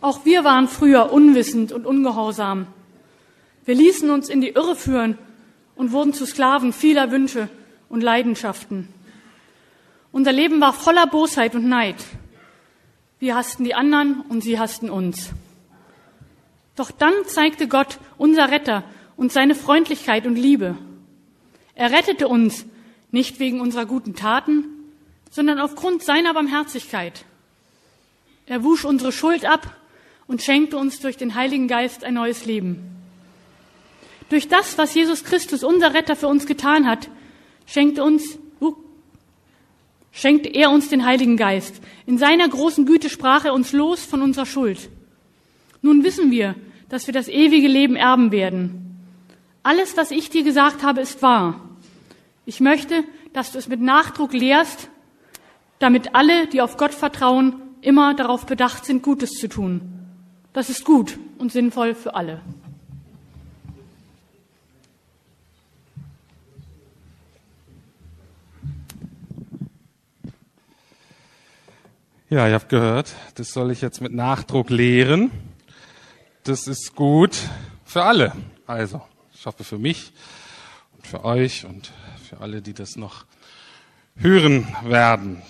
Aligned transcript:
Auch 0.00 0.24
wir 0.24 0.44
waren 0.44 0.68
früher 0.68 1.12
unwissend 1.12 1.72
und 1.72 1.86
ungehorsam. 1.86 2.66
Wir 3.64 3.74
ließen 3.74 4.08
uns 4.10 4.28
in 4.28 4.40
die 4.40 4.50
Irre 4.50 4.74
führen 4.74 5.18
und 5.76 5.92
wurden 5.92 6.14
zu 6.14 6.26
Sklaven 6.26 6.72
vieler 6.72 7.10
Wünsche 7.10 7.48
und 7.88 8.02
Leidenschaften. 8.02 8.88
Unser 10.12 10.32
Leben 10.32 10.60
war 10.60 10.72
voller 10.72 11.06
Bosheit 11.06 11.54
und 11.54 11.68
Neid. 11.68 11.96
Wir 13.18 13.36
hassten 13.36 13.64
die 13.64 13.74
anderen 13.74 14.22
und 14.28 14.42
sie 14.42 14.58
hassten 14.58 14.88
uns. 14.88 15.30
Doch 16.74 16.90
dann 16.90 17.12
zeigte 17.26 17.68
Gott, 17.68 17.98
unser 18.16 18.50
Retter, 18.50 18.84
uns 19.16 19.34
seine 19.34 19.54
Freundlichkeit 19.54 20.26
und 20.26 20.36
Liebe. 20.36 20.76
Er 21.74 21.92
rettete 21.92 22.26
uns 22.26 22.64
nicht 23.10 23.38
wegen 23.38 23.60
unserer 23.60 23.84
guten 23.84 24.14
Taten, 24.14 24.64
sondern 25.30 25.60
aufgrund 25.60 26.02
seiner 26.02 26.32
Barmherzigkeit. 26.32 27.24
Er 28.46 28.64
wusch 28.64 28.84
unsere 28.84 29.12
Schuld 29.12 29.44
ab 29.44 29.76
und 30.30 30.42
schenkte 30.42 30.76
uns 30.76 31.00
durch 31.00 31.16
den 31.16 31.34
Heiligen 31.34 31.66
Geist 31.66 32.04
ein 32.04 32.14
neues 32.14 32.46
Leben. 32.46 32.78
Durch 34.28 34.46
das, 34.46 34.78
was 34.78 34.94
Jesus 34.94 35.24
Christus, 35.24 35.64
unser 35.64 35.92
Retter, 35.92 36.14
für 36.14 36.28
uns 36.28 36.46
getan 36.46 36.86
hat, 36.86 37.10
schenkte 37.66 38.04
uns, 38.04 38.38
uh, 38.60 38.76
schenkte 40.12 40.48
er 40.48 40.70
uns 40.70 40.88
den 40.88 41.04
Heiligen 41.04 41.36
Geist. 41.36 41.80
In 42.06 42.16
seiner 42.16 42.48
großen 42.48 42.86
Güte 42.86 43.10
sprach 43.10 43.44
er 43.44 43.54
uns 43.54 43.72
los 43.72 44.04
von 44.04 44.22
unserer 44.22 44.46
Schuld. 44.46 44.88
Nun 45.82 46.04
wissen 46.04 46.30
wir, 46.30 46.54
dass 46.88 47.08
wir 47.08 47.12
das 47.12 47.26
ewige 47.26 47.66
Leben 47.66 47.96
erben 47.96 48.30
werden. 48.30 49.00
Alles, 49.64 49.96
was 49.96 50.12
ich 50.12 50.30
dir 50.30 50.44
gesagt 50.44 50.84
habe, 50.84 51.00
ist 51.00 51.22
wahr. 51.22 51.60
Ich 52.46 52.60
möchte, 52.60 53.02
dass 53.32 53.50
du 53.50 53.58
es 53.58 53.66
mit 53.66 53.80
Nachdruck 53.80 54.32
lehrst, 54.32 54.90
damit 55.80 56.14
alle, 56.14 56.46
die 56.46 56.62
auf 56.62 56.76
Gott 56.76 56.94
vertrauen, 56.94 57.56
immer 57.80 58.14
darauf 58.14 58.46
bedacht 58.46 58.84
sind, 58.84 59.02
Gutes 59.02 59.32
zu 59.32 59.48
tun. 59.48 59.99
Das 60.52 60.68
ist 60.68 60.84
gut 60.84 61.18
und 61.38 61.52
sinnvoll 61.52 61.94
für 61.94 62.14
alle. 62.14 62.40
Ja, 72.28 72.46
ihr 72.46 72.54
habt 72.54 72.68
gehört, 72.68 73.12
das 73.34 73.52
soll 73.52 73.72
ich 73.72 73.80
jetzt 73.80 74.00
mit 74.00 74.12
Nachdruck 74.12 74.70
lehren. 74.70 75.32
Das 76.44 76.68
ist 76.68 76.94
gut 76.94 77.36
für 77.84 78.04
alle. 78.04 78.32
Also, 78.66 79.02
ich 79.34 79.46
hoffe 79.46 79.64
für 79.64 79.78
mich 79.78 80.12
und 80.96 81.06
für 81.06 81.24
euch 81.24 81.64
und 81.64 81.92
für 82.28 82.40
alle, 82.40 82.62
die 82.62 82.72
das 82.72 82.94
noch 82.94 83.24
hören 84.14 84.68
werden. 84.84 85.42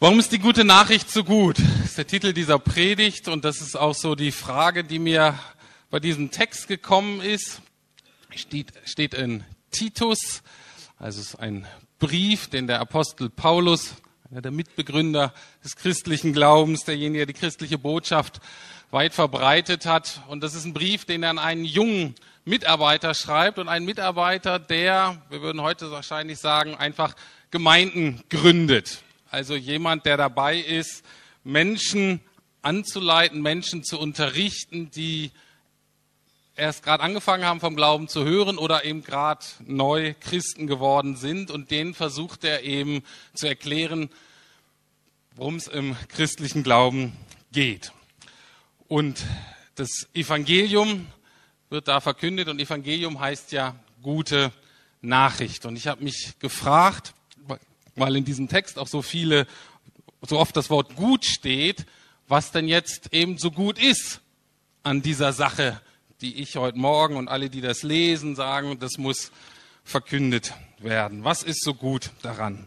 Warum 0.00 0.18
ist 0.18 0.32
die 0.32 0.38
gute 0.38 0.64
Nachricht 0.64 1.10
so 1.10 1.24
gut? 1.24 1.56
Der 1.98 2.06
Titel 2.06 2.32
dieser 2.32 2.60
Predigt 2.60 3.26
und 3.26 3.44
das 3.44 3.60
ist 3.60 3.74
auch 3.74 3.92
so 3.92 4.14
die 4.14 4.30
Frage, 4.30 4.84
die 4.84 5.00
mir 5.00 5.36
bei 5.90 5.98
diesem 5.98 6.30
Text 6.30 6.68
gekommen 6.68 7.20
ist. 7.20 7.60
Steht, 8.36 8.72
steht 8.84 9.14
in 9.14 9.42
Titus, 9.72 10.44
also 11.00 11.20
es 11.20 11.30
ist 11.30 11.34
ein 11.40 11.66
Brief, 11.98 12.46
den 12.50 12.68
der 12.68 12.78
Apostel 12.78 13.28
Paulus 13.28 13.96
einer 14.30 14.40
der 14.40 14.52
Mitbegründer 14.52 15.34
des 15.64 15.74
christlichen 15.74 16.32
Glaubens, 16.32 16.84
derjenige, 16.84 17.26
der 17.26 17.34
die 17.34 17.40
christliche 17.40 17.78
Botschaft 17.78 18.38
weit 18.92 19.12
verbreitet 19.12 19.84
hat. 19.84 20.22
Und 20.28 20.44
das 20.44 20.54
ist 20.54 20.66
ein 20.66 20.74
Brief, 20.74 21.04
den 21.04 21.24
er 21.24 21.30
an 21.30 21.40
einen 21.40 21.64
jungen 21.64 22.14
Mitarbeiter 22.44 23.12
schreibt 23.12 23.58
und 23.58 23.66
einen 23.66 23.86
Mitarbeiter, 23.86 24.60
der, 24.60 25.20
wir 25.30 25.42
würden 25.42 25.62
heute 25.62 25.90
wahrscheinlich 25.90 26.38
sagen, 26.38 26.76
einfach 26.76 27.16
Gemeinden 27.50 28.22
gründet. 28.30 29.02
Also 29.32 29.56
jemand, 29.56 30.06
der 30.06 30.16
dabei 30.16 30.58
ist, 30.58 31.02
Menschen 31.44 32.20
anzuleiten, 32.62 33.40
Menschen 33.40 33.84
zu 33.84 33.98
unterrichten, 33.98 34.90
die 34.90 35.30
erst 36.56 36.82
gerade 36.82 37.02
angefangen 37.02 37.44
haben 37.44 37.60
vom 37.60 37.76
Glauben 37.76 38.08
zu 38.08 38.24
hören 38.24 38.58
oder 38.58 38.84
eben 38.84 39.04
gerade 39.04 39.44
neu 39.64 40.14
Christen 40.20 40.66
geworden 40.66 41.16
sind 41.16 41.50
und 41.50 41.70
denen 41.70 41.94
versucht 41.94 42.44
er 42.44 42.64
eben 42.64 43.02
zu 43.32 43.46
erklären, 43.46 44.10
worum 45.36 45.56
es 45.56 45.68
im 45.68 45.96
christlichen 46.08 46.64
Glauben 46.64 47.12
geht. 47.52 47.92
Und 48.88 49.24
das 49.76 50.08
Evangelium 50.14 51.06
wird 51.70 51.86
da 51.86 52.00
verkündet 52.00 52.48
und 52.48 52.58
Evangelium 52.58 53.20
heißt 53.20 53.52
ja 53.52 53.76
gute 54.02 54.52
Nachricht. 55.00 55.64
Und 55.64 55.76
ich 55.76 55.86
habe 55.86 56.02
mich 56.02 56.34
gefragt, 56.40 57.14
weil 57.94 58.16
in 58.16 58.24
diesem 58.24 58.48
Text 58.48 58.78
auch 58.78 58.88
so 58.88 59.02
viele, 59.02 59.46
so 60.22 60.38
oft 60.38 60.56
das 60.56 60.70
Wort 60.70 60.96
gut 60.96 61.24
steht, 61.24 61.86
was 62.26 62.52
denn 62.52 62.68
jetzt 62.68 63.12
eben 63.12 63.38
so 63.38 63.50
gut 63.50 63.78
ist 63.78 64.20
an 64.82 65.02
dieser 65.02 65.32
Sache 65.32 65.80
die 66.20 66.42
ich 66.42 66.56
heute 66.56 66.78
Morgen 66.78 67.16
und 67.16 67.28
alle, 67.28 67.48
die 67.48 67.60
das 67.60 67.82
lesen, 67.82 68.34
sagen, 68.34 68.78
das 68.80 68.98
muss 68.98 69.30
verkündet 69.84 70.52
werden. 70.78 71.24
Was 71.24 71.42
ist 71.42 71.62
so 71.62 71.74
gut 71.74 72.10
daran? 72.22 72.66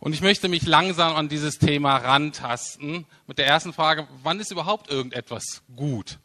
Und 0.00 0.14
ich 0.14 0.22
möchte 0.22 0.48
mich 0.48 0.64
langsam 0.64 1.14
an 1.14 1.28
dieses 1.28 1.58
Thema 1.58 1.96
rantasten 1.96 3.04
mit 3.26 3.38
der 3.38 3.46
ersten 3.46 3.72
Frage, 3.72 4.08
wann 4.22 4.40
ist 4.40 4.50
überhaupt 4.50 4.90
irgendetwas 4.90 5.62
gut? 5.76 6.18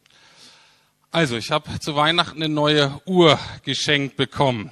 Also, 1.12 1.36
ich 1.38 1.52
habe 1.52 1.80
zu 1.80 1.96
Weihnachten 1.96 2.42
eine 2.42 2.54
neue 2.54 3.00
Uhr 3.06 3.38
geschenkt 3.64 4.16
bekommen. 4.16 4.72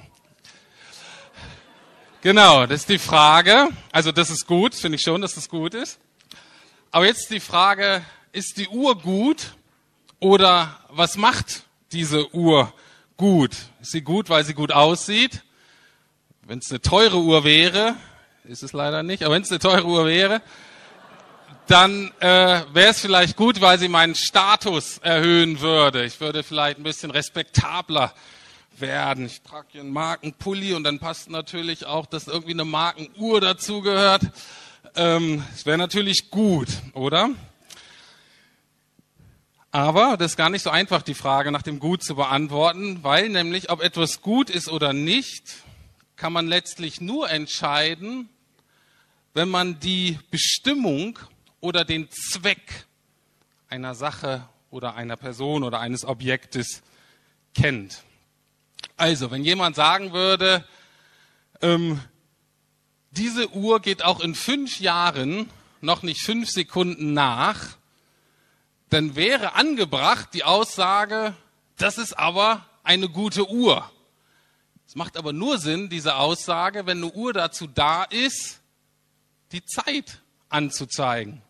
Genau, 2.22 2.66
das 2.66 2.82
ist 2.82 2.88
die 2.88 3.00
Frage. 3.00 3.66
Also, 3.90 4.12
das 4.12 4.30
ist 4.30 4.46
gut, 4.46 4.76
finde 4.76 4.94
ich 4.94 5.02
schon, 5.02 5.20
dass 5.20 5.34
das 5.34 5.48
gut 5.48 5.74
ist. 5.74 5.98
Aber 6.92 7.04
jetzt 7.04 7.28
die 7.32 7.40
Frage, 7.40 8.00
ist 8.30 8.58
die 8.58 8.68
Uhr 8.68 8.96
gut 8.96 9.56
oder 10.20 10.78
was 10.90 11.16
macht 11.16 11.64
diese 11.90 12.32
Uhr 12.32 12.72
gut? 13.16 13.50
Ist 13.80 13.90
sie 13.90 14.02
gut, 14.02 14.30
weil 14.30 14.44
sie 14.44 14.54
gut 14.54 14.70
aussieht? 14.70 15.42
Wenn 16.42 16.60
es 16.60 16.70
eine 16.70 16.80
teure 16.80 17.18
Uhr 17.18 17.42
wäre, 17.42 17.96
ist 18.44 18.62
es 18.62 18.72
leider 18.72 19.02
nicht, 19.02 19.24
aber 19.24 19.34
wenn 19.34 19.42
es 19.42 19.50
eine 19.50 19.58
teure 19.58 19.86
Uhr 19.86 20.06
wäre, 20.06 20.42
dann 21.66 22.12
äh, 22.20 22.62
wäre 22.72 22.90
es 22.90 23.00
vielleicht 23.00 23.36
gut, 23.36 23.60
weil 23.60 23.80
sie 23.80 23.88
meinen 23.88 24.14
Status 24.14 24.98
erhöhen 24.98 25.60
würde. 25.60 26.04
Ich 26.04 26.20
würde 26.20 26.44
vielleicht 26.44 26.78
ein 26.78 26.84
bisschen 26.84 27.10
respektabler 27.10 28.14
werden. 28.80 29.26
Ich 29.26 29.42
trage 29.42 29.68
hier 29.72 29.80
einen 29.80 29.92
Markenpulli 29.92 30.74
und 30.74 30.84
dann 30.84 30.98
passt 30.98 31.30
natürlich 31.30 31.86
auch, 31.86 32.06
dass 32.06 32.28
irgendwie 32.28 32.52
eine 32.52 32.64
Markenuhr 32.64 33.40
dazugehört. 33.40 34.22
Ähm, 34.94 35.42
es 35.54 35.66
wäre 35.66 35.78
natürlich 35.78 36.30
gut, 36.30 36.68
oder? 36.92 37.30
Aber 39.70 40.18
das 40.18 40.32
ist 40.32 40.36
gar 40.36 40.50
nicht 40.50 40.62
so 40.62 40.68
einfach, 40.70 41.00
die 41.00 41.14
Frage 41.14 41.50
nach 41.50 41.62
dem 41.62 41.78
Gut 41.78 42.04
zu 42.04 42.14
beantworten, 42.14 43.02
weil 43.02 43.30
nämlich, 43.30 43.70
ob 43.70 43.82
etwas 43.82 44.20
gut 44.20 44.50
ist 44.50 44.68
oder 44.68 44.92
nicht, 44.92 45.44
kann 46.16 46.32
man 46.32 46.46
letztlich 46.46 47.00
nur 47.00 47.30
entscheiden, 47.30 48.28
wenn 49.32 49.48
man 49.48 49.80
die 49.80 50.18
Bestimmung 50.30 51.18
oder 51.60 51.86
den 51.86 52.10
Zweck 52.10 52.86
einer 53.70 53.94
Sache 53.94 54.46
oder 54.70 54.94
einer 54.94 55.16
Person 55.16 55.62
oder 55.62 55.80
eines 55.80 56.04
Objektes 56.04 56.82
kennt. 57.54 58.02
Also, 59.02 59.32
wenn 59.32 59.42
jemand 59.42 59.74
sagen 59.74 60.12
würde, 60.12 60.64
ähm, 61.60 62.00
diese 63.10 63.50
Uhr 63.50 63.80
geht 63.80 64.04
auch 64.04 64.20
in 64.20 64.36
fünf 64.36 64.78
Jahren 64.78 65.50
noch 65.80 66.04
nicht 66.04 66.20
fünf 66.22 66.48
Sekunden 66.48 67.12
nach, 67.12 67.78
dann 68.90 69.16
wäre 69.16 69.54
angebracht 69.54 70.28
die 70.34 70.44
Aussage, 70.44 71.34
das 71.78 71.98
ist 71.98 72.16
aber 72.16 72.64
eine 72.84 73.08
gute 73.08 73.50
Uhr. 73.50 73.90
Es 74.86 74.94
macht 74.94 75.16
aber 75.16 75.32
nur 75.32 75.58
Sinn, 75.58 75.88
diese 75.88 76.14
Aussage, 76.14 76.86
wenn 76.86 76.98
eine 76.98 77.10
Uhr 77.10 77.32
dazu 77.32 77.66
da 77.66 78.04
ist, 78.04 78.60
die 79.50 79.64
Zeit 79.64 80.20
anzuzeigen 80.48 81.42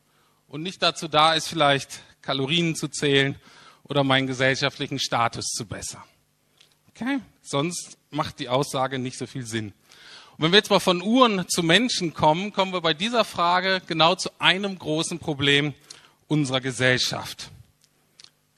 und 0.49 0.63
nicht 0.63 0.83
dazu 0.83 1.07
da 1.07 1.35
ist, 1.35 1.49
vielleicht 1.49 2.01
Kalorien 2.23 2.77
zu 2.77 2.89
zählen 2.89 3.39
oder 3.83 4.05
meinen 4.05 4.27
gesellschaftlichen 4.27 4.99
Status 4.99 5.49
zu 5.49 5.67
bessern. 5.67 6.03
Okay? 7.03 7.19
Sonst 7.43 7.99
macht 8.11 8.39
die 8.39 8.49
Aussage 8.49 9.01
nicht 9.01 9.19
so 9.19 9.27
viel 9.27 9.45
Sinn. 9.45 9.73
Und 10.37 10.45
wenn 10.45 10.53
wir 10.53 10.59
jetzt 10.59 10.71
mal 10.71 10.79
von 10.79 11.03
Uhren 11.03 11.49
zu 11.49 11.65
Menschen 11.65 12.15
kommen, 12.15 12.53
kommen 12.53 12.73
wir 12.73 12.81
bei 12.81 12.95
dieser 12.95 13.25
Frage 13.25 13.83
genau 13.89 14.15
zu 14.15 14.31
einem 14.39 14.79
großen 14.79 15.19
Problem, 15.19 15.75
unserer 16.29 16.61
Gesellschaft. 16.61 17.51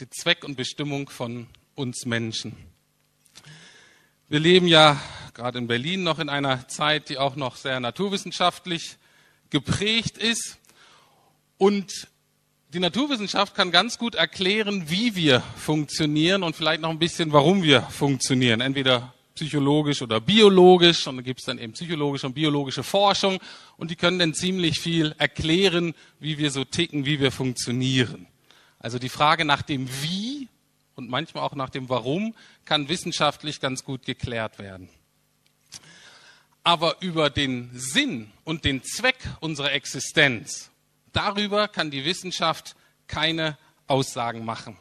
Die 0.00 0.10
Zweck 0.10 0.44
und 0.44 0.56
Bestimmung 0.56 1.08
von 1.08 1.46
uns 1.74 2.04
Menschen. 2.04 2.54
Wir 4.28 4.40
leben 4.40 4.68
ja 4.68 5.00
gerade 5.32 5.58
in 5.58 5.66
Berlin 5.66 6.02
noch 6.02 6.18
in 6.18 6.28
einer 6.28 6.68
Zeit, 6.68 7.08
die 7.08 7.16
auch 7.16 7.36
noch 7.36 7.56
sehr 7.56 7.80
naturwissenschaftlich 7.80 8.98
geprägt 9.48 10.18
ist. 10.18 10.58
Und 11.56 12.08
die 12.74 12.80
Naturwissenschaft 12.80 13.54
kann 13.54 13.70
ganz 13.70 13.98
gut 13.98 14.16
erklären, 14.16 14.90
wie 14.90 15.14
wir 15.14 15.42
funktionieren 15.56 16.42
und 16.42 16.56
vielleicht 16.56 16.80
noch 16.80 16.90
ein 16.90 16.98
bisschen, 16.98 17.32
warum 17.32 17.62
wir 17.62 17.82
funktionieren. 17.82 18.60
Entweder 18.60 19.14
psychologisch 19.36 20.02
oder 20.02 20.20
biologisch 20.20 21.06
und 21.06 21.18
da 21.18 21.22
gibt 21.22 21.38
es 21.38 21.46
dann 21.46 21.58
eben 21.58 21.72
psychologische 21.72 22.26
und 22.26 22.34
biologische 22.34 22.82
Forschung 22.82 23.38
und 23.76 23.92
die 23.92 23.96
können 23.96 24.18
dann 24.18 24.34
ziemlich 24.34 24.80
viel 24.80 25.14
erklären, 25.18 25.94
wie 26.18 26.36
wir 26.36 26.50
so 26.50 26.64
ticken, 26.64 27.06
wie 27.06 27.20
wir 27.20 27.30
funktionieren. 27.30 28.26
Also 28.80 28.98
die 28.98 29.08
Frage 29.08 29.44
nach 29.44 29.62
dem 29.62 29.88
Wie 30.02 30.48
und 30.96 31.08
manchmal 31.08 31.44
auch 31.44 31.54
nach 31.54 31.70
dem 31.70 31.88
Warum 31.88 32.34
kann 32.64 32.88
wissenschaftlich 32.88 33.60
ganz 33.60 33.84
gut 33.84 34.04
geklärt 34.04 34.58
werden. 34.58 34.88
Aber 36.64 36.96
über 37.00 37.30
den 37.30 37.70
Sinn 37.72 38.32
und 38.42 38.64
den 38.64 38.82
Zweck 38.82 39.18
unserer 39.38 39.72
Existenz, 39.72 40.72
darüber 41.14 41.68
kann 41.68 41.90
die 41.90 42.04
Wissenschaft 42.04 42.76
keine 43.06 43.56
Aussagen 43.86 44.44
machen. 44.44 44.78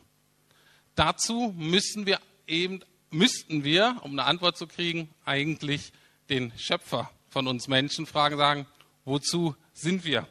Dazu 0.95 1.53
müssen 1.57 2.05
wir 2.05 2.19
eben, 2.47 2.81
müssten 3.09 3.63
wir, 3.63 3.97
um 4.01 4.11
eine 4.11 4.25
Antwort 4.25 4.57
zu 4.57 4.67
kriegen, 4.67 5.09
eigentlich 5.25 5.91
den 6.29 6.51
Schöpfer 6.57 7.09
von 7.29 7.47
uns 7.47 7.67
Menschen 7.67 8.05
fragen, 8.05 8.37
sagen, 8.37 8.67
wozu 9.05 9.55
sind 9.73 10.05
wir 10.05 10.27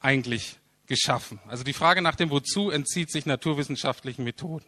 eigentlich 0.00 0.56
geschaffen? 0.86 1.40
Also 1.48 1.64
die 1.64 1.72
Frage 1.72 2.02
nach 2.02 2.14
dem 2.14 2.30
Wozu 2.30 2.70
entzieht 2.70 3.10
sich 3.10 3.26
naturwissenschaftlichen 3.26 4.24
Methoden. 4.24 4.64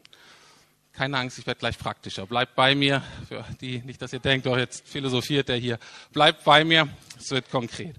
Keine 0.93 1.19
Angst, 1.19 1.39
ich 1.39 1.47
werde 1.47 1.61
gleich 1.61 1.79
praktischer. 1.79 2.27
Bleibt 2.27 2.57
bei 2.57 2.75
mir, 2.75 3.05
für 3.29 3.45
die, 3.61 3.79
nicht, 3.79 4.03
dass 4.03 4.13
ihr 4.13 4.19
denkt, 4.19 4.47
doch 4.47 4.59
jetzt 4.59 4.87
philosophiert 4.89 5.49
der 5.49 5.57
hier. 5.57 5.79
Bleibt 6.13 6.43
bei 6.43 6.65
mir, 6.65 6.89
es 7.17 7.31
wird 7.31 7.49
konkret. 7.51 7.95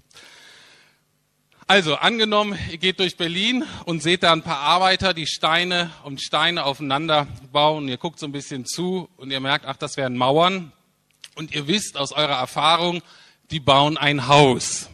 Also, 1.70 1.94
angenommen, 1.94 2.58
ihr 2.72 2.78
geht 2.78 2.98
durch 2.98 3.16
Berlin 3.16 3.64
und 3.84 4.02
seht 4.02 4.24
da 4.24 4.32
ein 4.32 4.42
paar 4.42 4.58
Arbeiter, 4.58 5.14
die 5.14 5.28
Steine 5.28 5.92
um 6.02 6.18
Steine 6.18 6.64
aufeinander 6.64 7.28
bauen. 7.52 7.86
Ihr 7.86 7.96
guckt 7.96 8.18
so 8.18 8.26
ein 8.26 8.32
bisschen 8.32 8.66
zu 8.66 9.08
und 9.16 9.30
ihr 9.30 9.38
merkt, 9.38 9.66
ach, 9.66 9.76
das 9.76 9.96
wären 9.96 10.16
Mauern. 10.16 10.72
Und 11.36 11.54
ihr 11.54 11.68
wisst 11.68 11.96
aus 11.96 12.10
eurer 12.10 12.36
Erfahrung, 12.36 13.02
die 13.52 13.60
bauen 13.60 13.96
ein 13.98 14.26
Haus. 14.26 14.88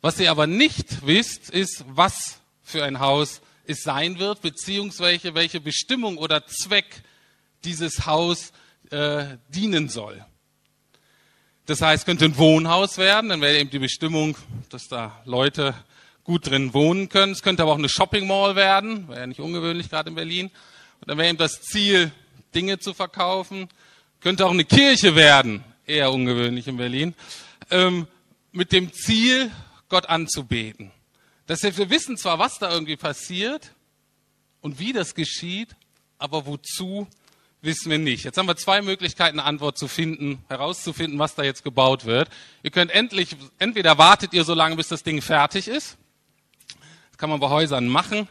Was 0.00 0.20
ihr 0.20 0.30
aber 0.30 0.46
nicht 0.46 1.04
wisst, 1.04 1.50
ist, 1.50 1.84
was 1.88 2.40
für 2.62 2.84
ein 2.84 3.00
Haus 3.00 3.40
es 3.66 3.82
sein 3.82 4.20
wird, 4.20 4.42
beziehungsweise 4.42 5.34
welche 5.34 5.60
Bestimmung 5.60 6.16
oder 6.18 6.46
Zweck 6.46 7.02
dieses 7.64 8.06
Haus 8.06 8.52
äh, 8.92 9.24
dienen 9.48 9.88
soll. 9.88 10.24
Das 11.70 11.82
heißt, 11.82 12.04
könnte 12.04 12.24
ein 12.24 12.36
Wohnhaus 12.36 12.98
werden, 12.98 13.30
dann 13.30 13.40
wäre 13.40 13.56
eben 13.60 13.70
die 13.70 13.78
Bestimmung, 13.78 14.36
dass 14.70 14.88
da 14.88 15.22
Leute 15.24 15.72
gut 16.24 16.50
drin 16.50 16.74
wohnen 16.74 17.08
können. 17.08 17.30
Es 17.30 17.44
könnte 17.44 17.62
aber 17.62 17.70
auch 17.70 17.78
eine 17.78 17.88
Shopping 17.88 18.26
Mall 18.26 18.56
werden, 18.56 19.06
wäre 19.06 19.20
ja 19.20 19.26
nicht 19.28 19.38
ungewöhnlich 19.38 19.88
gerade 19.88 20.08
in 20.08 20.16
Berlin. 20.16 20.46
Und 21.00 21.08
dann 21.08 21.16
wäre 21.16 21.28
eben 21.28 21.38
das 21.38 21.62
Ziel, 21.62 22.10
Dinge 22.56 22.80
zu 22.80 22.92
verkaufen. 22.92 23.68
Könnte 24.18 24.46
auch 24.46 24.50
eine 24.50 24.64
Kirche 24.64 25.14
werden, 25.14 25.62
eher 25.86 26.12
ungewöhnlich 26.12 26.66
in 26.66 26.76
Berlin, 26.76 27.14
ähm, 27.70 28.08
mit 28.50 28.72
dem 28.72 28.92
Ziel, 28.92 29.52
Gott 29.88 30.08
anzubeten. 30.08 30.90
Das 31.46 31.62
wir 31.62 31.88
wissen 31.88 32.16
zwar, 32.16 32.40
was 32.40 32.58
da 32.58 32.72
irgendwie 32.72 32.96
passiert 32.96 33.70
und 34.60 34.80
wie 34.80 34.92
das 34.92 35.14
geschieht, 35.14 35.76
aber 36.18 36.46
wozu 36.46 37.06
wissen 37.62 37.90
wir 37.90 37.98
nicht. 37.98 38.24
Jetzt 38.24 38.38
haben 38.38 38.46
wir 38.46 38.56
zwei 38.56 38.82
Möglichkeiten, 38.82 39.38
eine 39.38 39.48
Antwort 39.48 39.78
zu 39.78 39.88
finden, 39.88 40.44
herauszufinden, 40.48 41.18
was 41.18 41.34
da 41.34 41.42
jetzt 41.42 41.64
gebaut 41.64 42.04
wird. 42.04 42.28
Ihr 42.62 42.70
könnt 42.70 42.90
endlich, 42.90 43.36
entweder 43.58 43.98
wartet 43.98 44.32
ihr 44.32 44.44
so 44.44 44.54
lange, 44.54 44.76
bis 44.76 44.88
das 44.88 45.02
Ding 45.02 45.22
fertig 45.22 45.68
ist. 45.68 45.96
Das 47.10 47.18
kann 47.18 47.30
man 47.30 47.40
bei 47.40 47.48
Häusern 47.48 47.88
machen. 47.88 48.28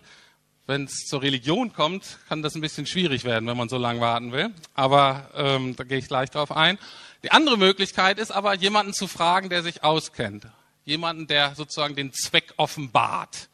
Wenn 0.65 0.83
es 0.83 1.05
zur 1.07 1.21
Religion 1.21 1.73
kommt, 1.73 2.19
kann 2.27 2.43
das 2.43 2.55
ein 2.55 2.61
bisschen 2.61 2.85
schwierig 2.85 3.23
werden, 3.23 3.47
wenn 3.47 3.57
man 3.57 3.69
so 3.69 3.77
lange 3.77 4.01
warten 4.01 4.31
will. 4.31 4.51
Aber 4.75 5.29
ähm, 5.35 5.75
da 5.75 5.83
gehe 5.83 5.97
ich 5.97 6.07
gleich 6.07 6.29
drauf 6.29 6.51
ein. 6.51 6.77
Die 7.23 7.31
andere 7.31 7.57
Möglichkeit 7.57 8.19
ist 8.19 8.31
aber, 8.31 8.53
jemanden 8.53 8.93
zu 8.93 9.07
fragen, 9.07 9.49
der 9.49 9.63
sich 9.63 9.83
auskennt 9.83 10.47
jemanden, 10.89 11.27
der 11.27 11.55
sozusagen 11.55 11.95
den 11.95 12.11
Zweck 12.11 12.53
offenbart. 12.57 13.48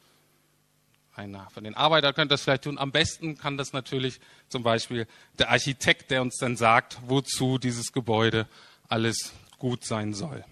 Einer 1.16 1.48
von 1.48 1.64
den 1.64 1.74
Arbeitern 1.74 2.12
könnte 2.12 2.34
das 2.34 2.42
vielleicht 2.42 2.64
tun. 2.64 2.76
Am 2.76 2.92
besten 2.92 3.38
kann 3.38 3.56
das 3.56 3.72
natürlich 3.72 4.20
zum 4.50 4.62
Beispiel 4.62 5.06
der 5.38 5.50
Architekt, 5.50 6.10
der 6.10 6.20
uns 6.20 6.36
dann 6.36 6.58
sagt, 6.58 6.98
wozu 7.06 7.56
dieses 7.56 7.94
Gebäude 7.94 8.46
alles 8.86 9.32
gut 9.56 9.82
sein 9.86 10.12
soll. 10.12 10.44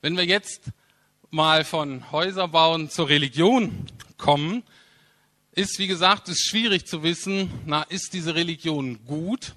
Wenn 0.00 0.16
wir 0.16 0.24
jetzt 0.24 0.70
mal 1.30 1.62
von 1.64 2.10
Häuserbauen 2.10 2.88
zur 2.88 3.10
Religion 3.10 3.84
kommen, 4.16 4.62
ist, 5.52 5.78
wie 5.78 5.88
gesagt, 5.88 6.30
es 6.30 6.38
schwierig 6.38 6.86
zu 6.86 7.02
wissen, 7.02 7.50
na, 7.66 7.82
ist 7.82 8.14
diese 8.14 8.34
Religion 8.34 9.04
gut? 9.04 9.54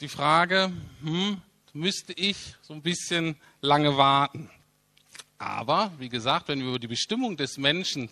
Die 0.00 0.08
Frage, 0.08 0.72
hm, 1.02 1.42
müsste 1.74 2.14
ich 2.14 2.54
so 2.62 2.72
ein 2.72 2.80
bisschen 2.80 3.36
lange 3.60 3.98
warten. 3.98 4.48
Aber, 5.36 5.92
wie 5.98 6.08
gesagt, 6.08 6.48
wenn 6.48 6.60
wir 6.60 6.68
über 6.68 6.78
die 6.78 6.86
Bestimmung 6.86 7.36
des 7.36 7.58
Menschen 7.58 8.08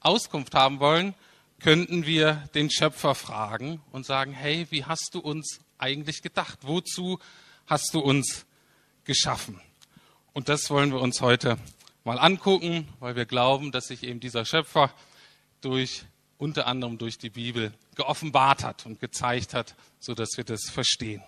Auskunft 0.00 0.54
haben 0.54 0.80
wollen, 0.80 1.14
könnten 1.58 2.06
wir 2.06 2.48
den 2.54 2.70
Schöpfer 2.70 3.14
fragen 3.14 3.82
und 3.92 4.06
sagen, 4.06 4.32
hey, 4.32 4.66
wie 4.70 4.84
hast 4.84 5.14
du 5.14 5.20
uns 5.20 5.60
eigentlich 5.78 6.22
gedacht? 6.22 6.60
Wozu 6.62 7.18
hast 7.66 7.94
du 7.94 8.00
uns 8.00 8.46
geschaffen? 9.04 9.60
Und 10.32 10.48
das 10.48 10.70
wollen 10.70 10.92
wir 10.92 11.00
uns 11.00 11.20
heute 11.20 11.58
mal 12.04 12.18
angucken, 12.18 12.88
weil 12.98 13.16
wir 13.16 13.26
glauben, 13.26 13.72
dass 13.72 13.88
sich 13.88 14.02
eben 14.02 14.20
dieser 14.20 14.44
Schöpfer 14.44 14.92
durch 15.60 16.04
unter 16.38 16.66
anderem 16.66 16.96
durch 16.96 17.18
die 17.18 17.28
Bibel 17.28 17.72
geoffenbart 17.94 18.64
hat 18.64 18.86
und 18.86 18.98
gezeigt 18.98 19.52
hat, 19.52 19.74
so 19.98 20.14
dass 20.14 20.30
wir 20.36 20.44
das 20.44 20.70
verstehen. 20.70 21.22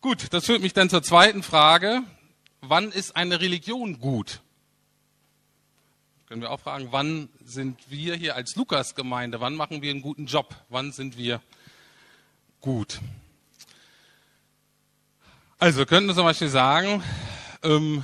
Gut, 0.00 0.32
das 0.32 0.46
führt 0.46 0.62
mich 0.62 0.72
dann 0.72 0.90
zur 0.90 1.02
zweiten 1.02 1.44
Frage, 1.44 2.02
wann 2.60 2.90
ist 2.90 3.14
eine 3.14 3.40
Religion 3.40 4.00
gut? 4.00 4.40
Können 6.26 6.42
wir 6.42 6.50
auch 6.50 6.58
fragen, 6.58 6.88
wann 6.90 7.28
sind 7.44 7.78
wir 7.88 8.16
hier 8.16 8.34
als 8.34 8.56
Lukas-Gemeinde, 8.56 9.40
wann 9.40 9.54
machen 9.54 9.80
wir 9.80 9.92
einen 9.92 10.02
guten 10.02 10.26
Job? 10.26 10.56
Wann 10.68 10.90
sind 10.90 11.16
wir 11.16 11.40
gut? 12.60 13.00
Also 15.58 15.78
wir 15.78 15.86
könnten 15.86 16.12
zum 16.16 16.24
Beispiel 16.24 16.48
sagen, 16.48 17.00
ähm, 17.62 18.02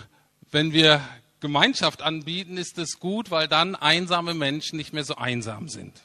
wenn 0.53 0.73
wir 0.73 1.03
Gemeinschaft 1.41 2.01
anbieten, 2.01 2.59
ist 2.59 2.79
es 2.79 3.01
gut, 3.01 3.33
weil 3.33 3.49
dann 3.49 3.75
einsame 3.75 4.35
Menschen 4.35 4.77
nicht 4.77 4.93
mehr 4.93 5.03
so 5.03 5.17
einsam 5.17 5.69
sind. 5.69 6.05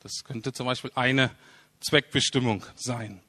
Das 0.00 0.24
könnte 0.24 0.52
zum 0.52 0.66
Beispiel 0.66 0.90
eine 0.96 1.30
Zweckbestimmung 1.78 2.66
sein. 2.74 3.20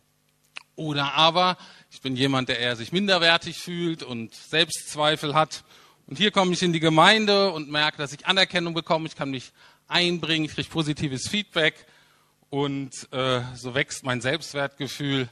Oder 0.75 1.13
aber 1.13 1.57
ich 1.92 2.01
bin 2.01 2.16
jemand, 2.16 2.50
der 2.50 2.57
eher 2.57 2.75
sich 2.75 2.92
minderwertig 2.92 3.60
fühlt 3.60 4.01
und 4.01 4.34
Selbstzweifel 4.34 5.36
hat. 5.36 5.63
Und 6.07 6.17
hier 6.17 6.31
komme 6.31 6.53
ich 6.53 6.61
in 6.61 6.73
die 6.73 6.79
Gemeinde 6.79 7.51
und 7.51 7.71
merke, 7.71 7.97
dass 7.97 8.13
ich 8.13 8.25
Anerkennung 8.25 8.73
bekomme. 8.73 9.07
Ich 9.07 9.15
kann 9.15 9.31
mich 9.31 9.53
einbringen, 9.88 10.45
ich 10.45 10.53
kriege 10.53 10.69
positives 10.69 11.27
Feedback 11.29 11.86
und 12.50 12.91
äh, 13.12 13.41
so 13.55 13.74
wächst 13.74 14.03
mein 14.03 14.22
Selbstwertgefühl. 14.22 15.29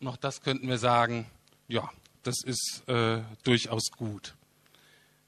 Und 0.00 0.08
auch 0.08 0.16
das 0.16 0.42
könnten 0.42 0.68
wir 0.68 0.78
sagen, 0.78 1.26
ja, 1.68 1.88
das 2.22 2.42
ist 2.44 2.82
äh, 2.86 3.20
durchaus 3.44 3.90
gut. 3.96 4.34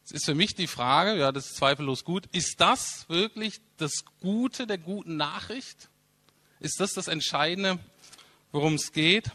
Es 0.04 0.10
ist 0.10 0.24
für 0.24 0.34
mich 0.34 0.54
die 0.54 0.66
Frage, 0.66 1.16
ja, 1.16 1.30
das 1.30 1.46
ist 1.46 1.56
zweifellos 1.56 2.04
gut, 2.04 2.26
ist 2.32 2.60
das 2.60 3.08
wirklich 3.08 3.60
das 3.76 4.04
Gute 4.20 4.66
der 4.66 4.78
guten 4.78 5.16
Nachricht? 5.16 5.88
Ist 6.58 6.80
das 6.80 6.92
das 6.92 7.08
Entscheidende, 7.08 7.78
worum 8.50 8.74
es 8.74 8.92
geht? 8.92 9.30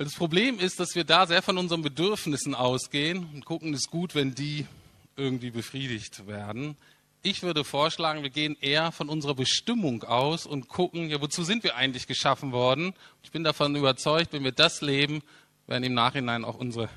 Weil 0.00 0.06
das 0.06 0.14
Problem 0.14 0.58
ist, 0.58 0.80
dass 0.80 0.94
wir 0.94 1.04
da 1.04 1.26
sehr 1.26 1.42
von 1.42 1.58
unseren 1.58 1.82
Bedürfnissen 1.82 2.54
ausgehen 2.54 3.28
und 3.34 3.44
gucken, 3.44 3.74
es 3.74 3.80
ist 3.80 3.90
gut, 3.90 4.14
wenn 4.14 4.34
die 4.34 4.66
irgendwie 5.14 5.50
befriedigt 5.50 6.26
werden. 6.26 6.78
Ich 7.20 7.42
würde 7.42 7.64
vorschlagen, 7.64 8.22
wir 8.22 8.30
gehen 8.30 8.56
eher 8.62 8.92
von 8.92 9.10
unserer 9.10 9.34
Bestimmung 9.34 10.02
aus 10.04 10.46
und 10.46 10.68
gucken, 10.68 11.10
ja, 11.10 11.20
wozu 11.20 11.44
sind 11.44 11.64
wir 11.64 11.76
eigentlich 11.76 12.06
geschaffen 12.06 12.50
worden? 12.50 12.94
Ich 13.22 13.30
bin 13.30 13.44
davon 13.44 13.76
überzeugt, 13.76 14.32
wenn 14.32 14.42
wir 14.42 14.52
das 14.52 14.80
leben, 14.80 15.20
werden 15.66 15.84
im 15.84 15.92
Nachhinein 15.92 16.46
auch 16.46 16.56
unsere 16.56 16.88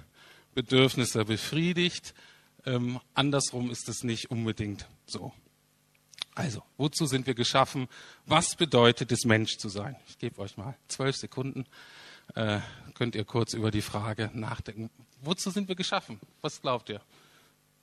Bedürfnisse 0.56 1.26
befriedigt. 1.26 2.14
Ähm, 2.66 3.02
andersrum 3.16 3.70
ist 3.70 3.90
es 3.90 4.06
nicht 4.06 4.32
unbedingt 4.32 4.88
so. 5.06 5.34
Also, 6.36 6.64
wozu 6.78 7.06
sind 7.06 7.28
wir 7.28 7.36
geschaffen? 7.36 7.90
Was 8.28 8.56
bedeutet 8.56 9.12
es, 9.12 9.26
Mensch 9.26 9.58
zu 9.58 9.68
sein? 9.68 9.98
Ich 10.08 10.20
gebe 10.20 10.40
euch 10.40 10.56
mal 10.56 10.78
zwölf 10.88 11.18
Sekunden 11.18 11.66
äh, 12.36 12.60
könnt 12.94 13.15
ihr 13.15 13.25
kurz 13.25 13.53
über 13.53 13.72
die 13.72 13.82
Frage 13.82 14.30
nachdenken. 14.34 14.89
Wozu 15.22 15.50
sind 15.50 15.68
wir 15.68 15.75
geschaffen? 15.75 16.20
Was 16.42 16.62
glaubt 16.62 16.89
ihr? 16.89 17.01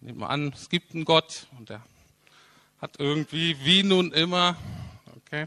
Nehmt 0.00 0.18
mal 0.18 0.28
an, 0.28 0.52
es 0.54 0.68
gibt 0.68 0.94
einen 0.94 1.04
Gott 1.04 1.46
und 1.58 1.68
der 1.68 1.82
hat 2.80 2.98
irgendwie, 2.98 3.56
wie 3.64 3.82
nun 3.82 4.12
immer, 4.12 4.56
okay, 5.16 5.46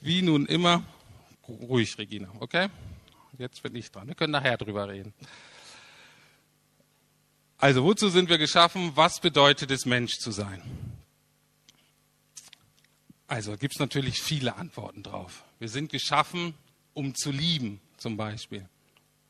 wie 0.00 0.22
nun 0.22 0.46
immer, 0.46 0.82
ruhig, 1.48 1.98
Regina, 1.98 2.28
okay? 2.40 2.68
Jetzt 3.38 3.62
bin 3.62 3.74
ich 3.74 3.90
dran. 3.90 4.08
Wir 4.08 4.14
können 4.14 4.32
nachher 4.32 4.56
drüber 4.56 4.88
reden. 4.88 5.14
Also, 7.58 7.84
wozu 7.84 8.08
sind 8.08 8.30
wir 8.30 8.38
geschaffen? 8.38 8.92
Was 8.94 9.20
bedeutet 9.20 9.70
es, 9.70 9.84
Mensch 9.84 10.14
zu 10.18 10.30
sein? 10.30 10.62
Also, 13.26 13.56
gibt 13.56 13.74
es 13.74 13.80
natürlich 13.80 14.20
viele 14.20 14.56
Antworten 14.56 15.02
drauf. 15.02 15.44
Wir 15.58 15.68
sind 15.68 15.90
geschaffen, 15.90 16.54
um 16.94 17.14
zu 17.14 17.30
lieben, 17.30 17.80
zum 18.00 18.16
Beispiel 18.16 18.68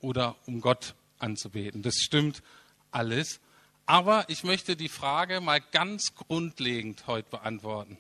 oder 0.01 0.37
um 0.47 0.61
Gott 0.61 0.95
anzubeten. 1.19 1.83
Das 1.83 1.97
stimmt 1.97 2.43
alles. 2.91 3.41
Aber 3.87 4.25
ich 4.29 4.45
möchte 4.45 4.77
die 4.77 4.89
Frage 4.89 5.41
mal 5.41 5.61
ganz 5.61 6.15
grundlegend 6.15 7.07
heute 7.07 7.29
beantworten. 7.29 7.99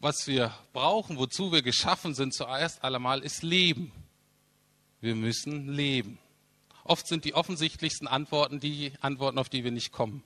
Was 0.00 0.26
wir 0.26 0.54
brauchen, 0.72 1.18
wozu 1.18 1.52
wir 1.52 1.62
geschaffen 1.62 2.14
sind, 2.14 2.34
zuerst 2.34 2.82
allemal, 2.82 3.20
ist 3.20 3.42
Leben. 3.42 3.92
Wir 5.00 5.14
müssen 5.14 5.68
leben. 5.68 6.18
Oft 6.84 7.06
sind 7.06 7.24
die 7.24 7.34
offensichtlichsten 7.34 8.08
Antworten 8.08 8.60
die 8.60 8.92
Antworten, 9.00 9.38
auf 9.38 9.48
die 9.48 9.62
wir 9.62 9.70
nicht 9.70 9.92
kommen. 9.92 10.24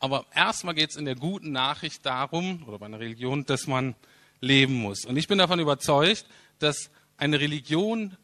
Aber 0.00 0.26
erstmal 0.34 0.74
geht 0.74 0.90
es 0.90 0.96
in 0.96 1.04
der 1.04 1.16
guten 1.16 1.52
Nachricht 1.52 2.04
darum, 2.06 2.64
oder 2.66 2.78
bei 2.78 2.86
einer 2.86 3.00
Religion, 3.00 3.44
dass 3.44 3.66
man 3.66 3.94
leben 4.40 4.74
muss. 4.74 5.04
Und 5.04 5.16
ich 5.16 5.28
bin 5.28 5.38
davon 5.38 5.60
überzeugt, 5.60 6.26
dass 6.58 6.90
eine 7.18 7.40
Religion 7.40 8.16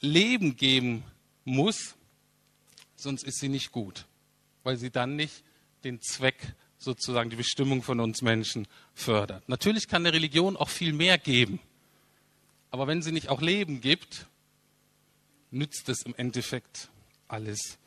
Leben 0.00 0.56
geben 0.56 1.02
muss, 1.44 1.94
sonst 2.96 3.22
ist 3.22 3.38
sie 3.40 3.48
nicht 3.48 3.72
gut, 3.72 4.04
weil 4.62 4.76
sie 4.76 4.90
dann 4.90 5.16
nicht 5.16 5.42
den 5.84 6.02
Zweck, 6.02 6.54
sozusagen 6.78 7.30
die 7.30 7.36
Bestimmung 7.36 7.82
von 7.82 8.00
uns 8.00 8.20
Menschen 8.20 8.66
fördert. 8.92 9.48
Natürlich 9.48 9.88
kann 9.88 10.02
eine 10.02 10.12
Religion 10.12 10.56
auch 10.56 10.68
viel 10.68 10.92
mehr 10.92 11.16
geben, 11.16 11.58
aber 12.70 12.86
wenn 12.86 13.00
sie 13.00 13.12
nicht 13.12 13.30
auch 13.30 13.40
Leben 13.40 13.80
gibt, 13.80 14.26
nützt 15.50 15.88
es 15.88 16.02
im 16.02 16.14
Endeffekt 16.16 16.90
alles 17.28 17.78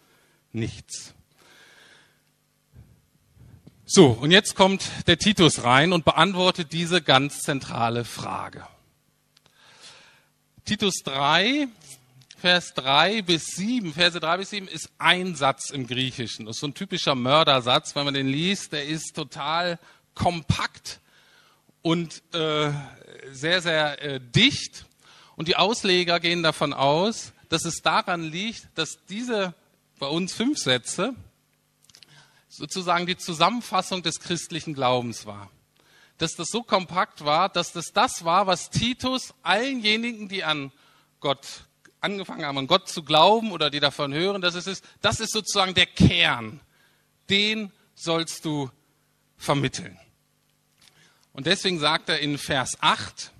nichts. 0.51 1.13
So, 3.85 4.07
und 4.07 4.31
jetzt 4.31 4.55
kommt 4.55 4.89
der 5.07 5.17
Titus 5.17 5.63
rein 5.63 5.93
und 5.93 6.03
beantwortet 6.03 6.73
diese 6.73 7.01
ganz 7.01 7.41
zentrale 7.41 8.03
Frage. 8.03 8.67
Titus 10.67 10.95
3, 11.05 11.69
Vers 12.37 12.73
3 12.73 13.21
bis 13.21 13.55
7, 13.55 13.93
Verse 13.93 14.19
3 14.19 14.37
bis 14.37 14.49
7 14.49 14.67
ist 14.67 14.89
ein 14.97 15.33
Satz 15.33 15.69
im 15.69 15.87
Griechischen. 15.87 16.45
Das 16.45 16.57
ist 16.57 16.59
so 16.59 16.67
ein 16.67 16.73
typischer 16.73 17.15
Mördersatz, 17.15 17.95
wenn 17.95 18.03
man 18.03 18.13
den 18.13 18.27
liest, 18.27 18.73
der 18.73 18.85
ist 18.85 19.15
total 19.15 19.79
kompakt 20.13 20.99
und 21.81 22.21
äh, 22.33 22.73
sehr, 23.31 23.61
sehr 23.61 24.01
äh, 24.01 24.19
dicht. 24.19 24.85
Und 25.37 25.47
die 25.47 25.55
Ausleger 25.55 26.19
gehen 26.19 26.43
davon 26.43 26.73
aus, 26.73 27.31
dass 27.47 27.63
es 27.63 27.81
daran 27.81 28.23
liegt, 28.23 28.67
dass 28.75 29.05
diese 29.05 29.53
bei 29.99 30.07
uns 30.07 30.33
fünf 30.33 30.57
Sätze 30.57 31.15
sozusagen 32.49 33.05
die 33.05 33.15
Zusammenfassung 33.15 34.03
des 34.03 34.19
christlichen 34.19 34.73
Glaubens 34.73 35.25
war. 35.25 35.49
Dass 36.17 36.35
das 36.35 36.47
so 36.47 36.63
kompakt 36.63 37.25
war, 37.25 37.49
dass 37.49 37.73
das 37.73 37.93
das 37.93 38.25
war, 38.25 38.47
was 38.47 38.69
Titus 38.69 39.33
allenjenigen, 39.43 40.29
die 40.29 40.43
an 40.43 40.71
Gott 41.19 41.45
angefangen 42.01 42.45
haben, 42.45 42.57
an 42.57 42.67
Gott 42.67 42.89
zu 42.89 43.03
glauben 43.03 43.51
oder 43.51 43.69
die 43.69 43.79
davon 43.79 44.13
hören, 44.13 44.41
dass 44.41 44.55
es 44.55 44.67
ist, 44.67 44.83
das 45.01 45.19
ist 45.19 45.31
sozusagen 45.31 45.73
der 45.73 45.85
Kern. 45.85 46.59
Den 47.29 47.71
sollst 47.95 48.45
du 48.45 48.71
vermitteln. 49.35 49.99
Und 51.33 51.45
deswegen 51.45 51.79
sagt 51.79 52.09
er 52.09 52.19
in 52.19 52.37
Vers 52.37 52.77
8, 52.81 53.31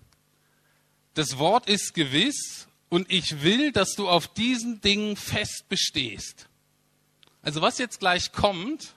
das 1.15 1.39
Wort 1.39 1.67
ist 1.67 1.96
gewiss 1.96 2.67
und 2.89 3.12
ich 3.12 3.41
will, 3.41 3.72
dass 3.72 3.96
du 3.96 4.07
auf 4.07 4.27
diesen 4.27 4.81
Dingen 4.81 5.15
fest 5.15 5.65
bestehst. 5.67 6.48
Also 7.41 7.62
was 7.62 7.79
jetzt 7.79 8.00
gleich 8.00 8.31
kommt, 8.31 8.93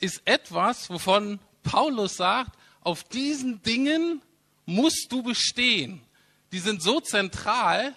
ist 0.00 0.22
etwas, 0.24 0.90
wovon 0.90 1.38
Paulus 1.62 2.16
sagt, 2.16 2.58
auf 2.82 3.04
diesen 3.04 3.62
Dingen 3.62 4.22
musst 4.66 5.08
du 5.10 5.22
bestehen. 5.22 6.00
Die 6.52 6.58
sind 6.58 6.82
so 6.82 7.00
zentral, 7.00 7.94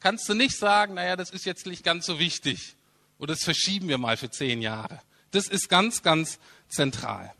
kannst 0.00 0.28
du 0.28 0.34
nicht 0.34 0.56
sagen, 0.56 0.94
naja, 0.94 1.16
das 1.16 1.30
ist 1.30 1.44
jetzt 1.44 1.66
nicht 1.66 1.84
ganz 1.84 2.06
so 2.06 2.18
wichtig 2.18 2.76
oder 3.18 3.34
das 3.34 3.44
verschieben 3.44 3.88
wir 3.88 3.98
mal 3.98 4.16
für 4.16 4.30
zehn 4.30 4.62
Jahre. 4.62 5.00
Das 5.30 5.48
ist 5.48 5.68
ganz, 5.68 6.02
ganz 6.02 6.38
zentral. 6.68 7.32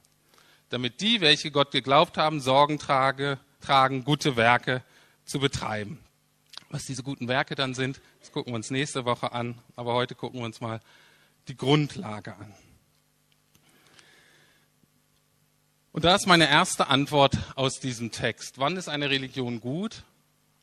Damit 0.69 1.01
die, 1.01 1.21
welche 1.21 1.51
Gott 1.51 1.71
geglaubt 1.71 2.19
haben, 2.19 2.41
Sorgen 2.41 2.79
trage, 2.79 3.39
tragen, 3.61 4.05
gute 4.05 4.37
Werke 4.37 4.83
zu 5.25 5.41
betreiben. 5.41 5.99
Was 6.69 6.85
diese 6.85 7.03
guten 7.03 7.29
Werke 7.29 7.55
dann 7.55 7.75
sind, 7.75 8.01
das 8.21 8.31
gucken 8.31 8.53
wir 8.53 8.57
uns 8.57 8.71
nächste 8.71 9.07
Woche 9.07 9.33
an, 9.33 9.59
aber 9.75 9.95
heute 9.95 10.15
gucken 10.15 10.41
wir 10.41 10.45
uns 10.45 10.61
mal 10.61 10.81
die 11.49 11.57
Grundlage 11.57 12.35
an. 12.37 12.55
Und 15.93 16.05
da 16.05 16.15
ist 16.15 16.27
meine 16.27 16.49
erste 16.49 16.89
Antwort 16.89 17.37
aus 17.55 17.81
diesem 17.81 18.11
Text. 18.11 18.59
Wann 18.59 18.77
ist 18.77 18.89
eine 18.89 19.11
Religion 19.11 19.61
gut? 19.61 20.05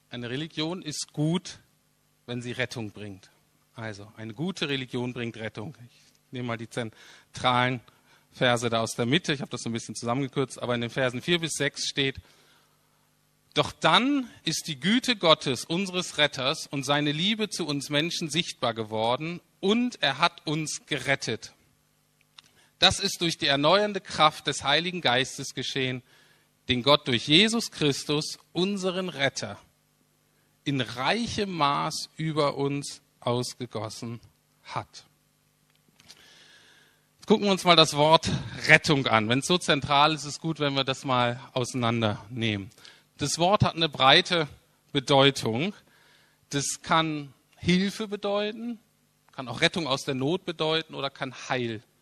Eine 0.09 0.29
Religion 0.29 0.81
ist 0.81 1.13
gut, 1.13 1.59
wenn 2.25 2.41
sie 2.41 2.51
Rettung 2.51 2.91
bringt. 2.91 3.29
Also, 3.75 4.11
eine 4.15 4.33
gute 4.33 4.69
Religion 4.69 5.13
bringt 5.13 5.35
Rettung. 5.37 5.75
Ich 5.89 6.31
nehme 6.31 6.47
mal 6.47 6.57
die 6.57 6.69
zentralen 6.69 7.81
Verse 8.31 8.69
da 8.69 8.81
aus 8.81 8.91
der 8.91 9.05
Mitte. 9.05 9.33
Ich 9.33 9.41
habe 9.41 9.51
das 9.51 9.63
so 9.63 9.69
ein 9.69 9.73
bisschen 9.73 9.95
zusammengekürzt, 9.95 10.61
aber 10.61 10.75
in 10.75 10.81
den 10.81 10.89
Versen 10.89 11.21
4 11.21 11.39
bis 11.39 11.53
6 11.53 11.87
steht, 11.87 12.17
doch 13.55 13.71
dann 13.71 14.29
ist 14.43 14.67
die 14.67 14.79
Güte 14.79 15.15
Gottes, 15.15 15.63
unseres 15.63 16.17
Retters, 16.17 16.67
und 16.67 16.83
seine 16.83 17.13
Liebe 17.13 17.49
zu 17.49 17.65
uns 17.65 17.89
Menschen 17.89 18.29
sichtbar 18.29 18.73
geworden 18.73 19.39
und 19.61 20.01
er 20.03 20.19
hat 20.19 20.45
uns 20.45 20.85
gerettet. 20.85 21.54
Das 22.79 22.99
ist 22.99 23.21
durch 23.21 23.37
die 23.37 23.47
erneuernde 23.47 24.01
Kraft 24.01 24.47
des 24.47 24.63
Heiligen 24.63 25.01
Geistes 25.01 25.53
geschehen, 25.53 26.03
den 26.67 26.83
Gott 26.83 27.07
durch 27.07 27.27
Jesus 27.27 27.71
Christus, 27.71 28.37
unseren 28.51 29.09
Retter, 29.09 29.57
in 30.63 30.81
reichem 30.81 31.51
Maß 31.51 32.09
über 32.17 32.57
uns 32.57 33.01
ausgegossen 33.19 34.19
hat. 34.63 35.05
Jetzt 37.17 37.27
gucken 37.27 37.45
wir 37.45 37.51
uns 37.51 37.63
mal 37.63 37.75
das 37.75 37.95
Wort 37.95 38.29
Rettung 38.67 39.07
an. 39.07 39.29
Wenn 39.29 39.39
es 39.39 39.47
so 39.47 39.57
zentral 39.57 40.13
ist, 40.13 40.21
ist 40.21 40.33
es 40.33 40.39
gut, 40.39 40.59
wenn 40.59 40.73
wir 40.73 40.83
das 40.83 41.05
mal 41.05 41.39
auseinandernehmen. 41.53 42.69
Das 43.17 43.39
Wort 43.39 43.63
hat 43.63 43.75
eine 43.75 43.89
breite 43.89 44.47
Bedeutung. 44.91 45.73
Das 46.49 46.81
kann 46.81 47.33
Hilfe 47.57 48.07
bedeuten, 48.07 48.79
kann 49.31 49.47
auch 49.47 49.61
Rettung 49.61 49.87
aus 49.87 50.03
der 50.03 50.15
Not 50.15 50.45
bedeuten 50.45 50.93
oder 50.93 51.09
kann 51.09 51.33
Heil 51.49 51.77
bedeuten. 51.77 51.94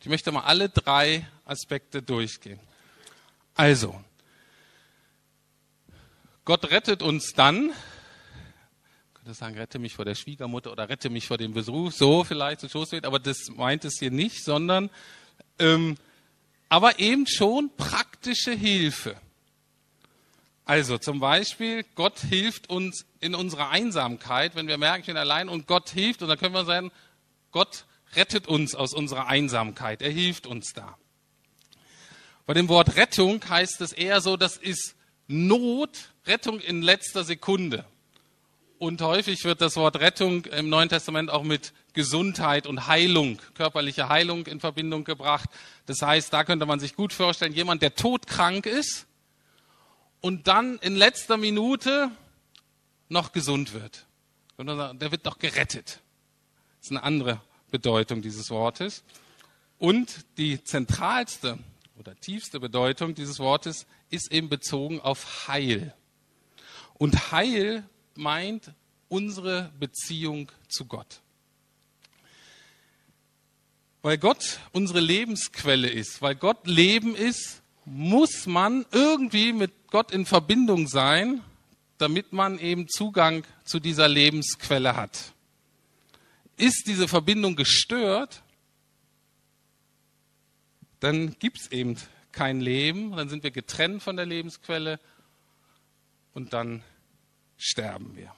Ich 0.00 0.08
möchte 0.08 0.32
mal 0.32 0.42
alle 0.42 0.68
drei 0.68 1.26
Aspekte 1.44 2.02
durchgehen. 2.02 2.58
Also, 3.54 4.02
Gott 6.44 6.70
rettet 6.70 7.02
uns 7.02 7.32
dann, 7.34 7.70
ich 7.70 9.14
könnte 9.14 9.34
sagen, 9.34 9.56
rette 9.56 9.78
mich 9.78 9.94
vor 9.94 10.04
der 10.04 10.16
Schwiegermutter 10.16 10.72
oder 10.72 10.88
rette 10.88 11.08
mich 11.08 11.28
vor 11.28 11.38
dem 11.38 11.52
Besuch, 11.52 11.92
so 11.92 12.24
vielleicht 12.24 12.60
so 12.60 12.68
Schoß 12.68 12.92
wird, 12.92 13.06
aber 13.06 13.20
das 13.20 13.48
meint 13.54 13.84
es 13.84 13.98
hier 14.00 14.10
nicht, 14.10 14.42
sondern 14.42 14.90
ähm, 15.60 15.96
aber 16.68 16.98
eben 16.98 17.26
schon 17.26 17.70
praktische 17.76 18.52
Hilfe. 18.52 19.16
Also 20.64 20.98
zum 20.98 21.20
Beispiel, 21.20 21.84
Gott 21.94 22.18
hilft 22.20 22.70
uns 22.70 23.04
in 23.20 23.34
unserer 23.34 23.70
Einsamkeit, 23.70 24.54
wenn 24.54 24.68
wir 24.68 24.78
merken, 24.78 25.00
ich 25.00 25.06
bin 25.06 25.16
allein 25.16 25.48
und 25.48 25.66
Gott 25.66 25.90
hilft, 25.90 26.22
und 26.22 26.28
dann 26.28 26.38
können 26.38 26.54
wir 26.54 26.64
sagen, 26.64 26.90
Gott 27.50 27.84
rettet 28.14 28.46
uns 28.46 28.74
aus 28.74 28.94
unserer 28.94 29.26
Einsamkeit, 29.26 30.02
er 30.02 30.10
hilft 30.10 30.46
uns 30.46 30.72
da. 30.72 30.96
Bei 32.46 32.54
dem 32.54 32.68
Wort 32.68 32.96
Rettung 32.96 33.40
heißt 33.48 33.80
es 33.80 33.92
eher 33.92 34.20
so, 34.20 34.36
das 34.36 34.56
ist 34.56 34.96
Not, 35.28 36.12
Rettung 36.26 36.60
in 36.60 36.82
letzter 36.82 37.24
Sekunde. 37.24 37.86
Und 38.78 39.00
häufig 39.00 39.44
wird 39.44 39.60
das 39.60 39.76
Wort 39.76 40.00
Rettung 40.00 40.44
im 40.46 40.68
Neuen 40.68 40.88
Testament 40.88 41.30
auch 41.30 41.44
mit 41.44 41.72
Gesundheit 41.92 42.66
und 42.66 42.88
Heilung, 42.88 43.38
körperliche 43.54 44.08
Heilung 44.08 44.46
in 44.46 44.58
Verbindung 44.58 45.04
gebracht. 45.04 45.48
Das 45.86 46.02
heißt, 46.02 46.32
da 46.32 46.42
könnte 46.42 46.66
man 46.66 46.80
sich 46.80 46.96
gut 46.96 47.12
vorstellen, 47.12 47.52
jemand, 47.52 47.80
der 47.80 47.94
todkrank 47.94 48.66
ist 48.66 49.06
und 50.20 50.48
dann 50.48 50.78
in 50.78 50.96
letzter 50.96 51.36
Minute 51.36 52.10
noch 53.08 53.30
gesund 53.30 53.72
wird. 53.72 54.06
Der 54.58 55.12
wird 55.12 55.26
doch 55.26 55.38
gerettet. 55.38 56.00
Das 56.80 56.86
ist 56.86 56.90
eine 56.90 57.04
andere 57.04 57.40
Bedeutung 57.72 58.22
dieses 58.22 58.50
Wortes. 58.50 59.02
Und 59.78 60.24
die 60.38 60.62
zentralste 60.62 61.58
oder 61.98 62.14
tiefste 62.14 62.60
Bedeutung 62.60 63.16
dieses 63.16 63.40
Wortes 63.40 63.86
ist 64.10 64.30
eben 64.30 64.48
bezogen 64.48 65.00
auf 65.00 65.48
Heil. 65.48 65.92
Und 66.94 67.32
Heil 67.32 67.82
meint 68.14 68.70
unsere 69.08 69.72
Beziehung 69.80 70.52
zu 70.68 70.84
Gott. 70.84 71.20
Weil 74.02 74.18
Gott 74.18 74.60
unsere 74.72 75.00
Lebensquelle 75.00 75.88
ist, 75.88 76.22
weil 76.22 76.34
Gott 76.36 76.66
Leben 76.66 77.14
ist, 77.14 77.62
muss 77.84 78.46
man 78.46 78.86
irgendwie 78.92 79.52
mit 79.52 79.72
Gott 79.90 80.12
in 80.12 80.26
Verbindung 80.26 80.86
sein, 80.86 81.42
damit 81.98 82.32
man 82.32 82.58
eben 82.58 82.88
Zugang 82.88 83.44
zu 83.64 83.80
dieser 83.80 84.08
Lebensquelle 84.08 84.96
hat. 84.96 85.32
Ist 86.62 86.84
diese 86.86 87.08
Verbindung 87.08 87.56
gestört, 87.56 88.44
dann 91.00 91.36
gibt 91.40 91.58
es 91.58 91.72
eben 91.72 91.96
kein 92.30 92.60
Leben, 92.60 93.16
dann 93.16 93.28
sind 93.28 93.42
wir 93.42 93.50
getrennt 93.50 94.00
von 94.00 94.14
der 94.14 94.26
Lebensquelle 94.26 95.00
und 96.34 96.52
dann 96.52 96.84
sterben 97.58 98.16
wir. 98.16 98.32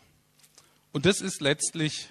Und 0.91 1.05
das 1.05 1.21
ist 1.21 1.43
letztlich 1.43 2.09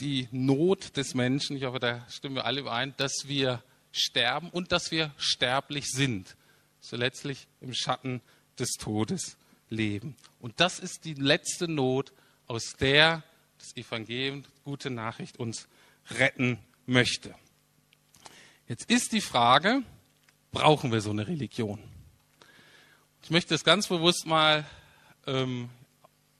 die 0.00 0.26
Not 0.32 0.96
des 0.96 1.14
Menschen, 1.14 1.56
ich 1.56 1.62
hoffe, 1.62 1.78
da 1.78 2.04
stimmen 2.10 2.34
wir 2.34 2.46
alle 2.46 2.62
überein, 2.62 2.92
dass 2.96 3.28
wir 3.28 3.62
sterben 3.92 4.50
und 4.50 4.72
dass 4.72 4.90
wir 4.90 5.14
sterblich 5.18 5.86
sind. 5.86 6.34
So 6.80 6.96
letztlich 6.96 7.46
im 7.60 7.74
Schatten 7.74 8.22
des 8.58 8.72
Todes 8.72 9.36
leben. 9.70 10.16
Und 10.40 10.58
das 10.58 10.80
ist 10.80 11.04
die 11.04 11.14
letzte 11.14 11.68
Not, 11.68 12.12
aus 12.48 12.74
der 12.80 13.22
das 13.64 13.76
Evangelium, 13.76 14.44
gute 14.62 14.90
Nachricht 14.90 15.38
uns 15.38 15.68
retten 16.18 16.58
möchte. 16.84 17.34
Jetzt 18.68 18.90
ist 18.90 19.12
die 19.12 19.22
Frage, 19.22 19.82
brauchen 20.52 20.92
wir 20.92 21.00
so 21.00 21.10
eine 21.10 21.26
Religion? 21.26 21.78
Ich 23.22 23.30
möchte 23.30 23.54
es 23.54 23.64
ganz 23.64 23.88
bewusst 23.88 24.26
mal 24.26 24.66
ähm, 25.26 25.70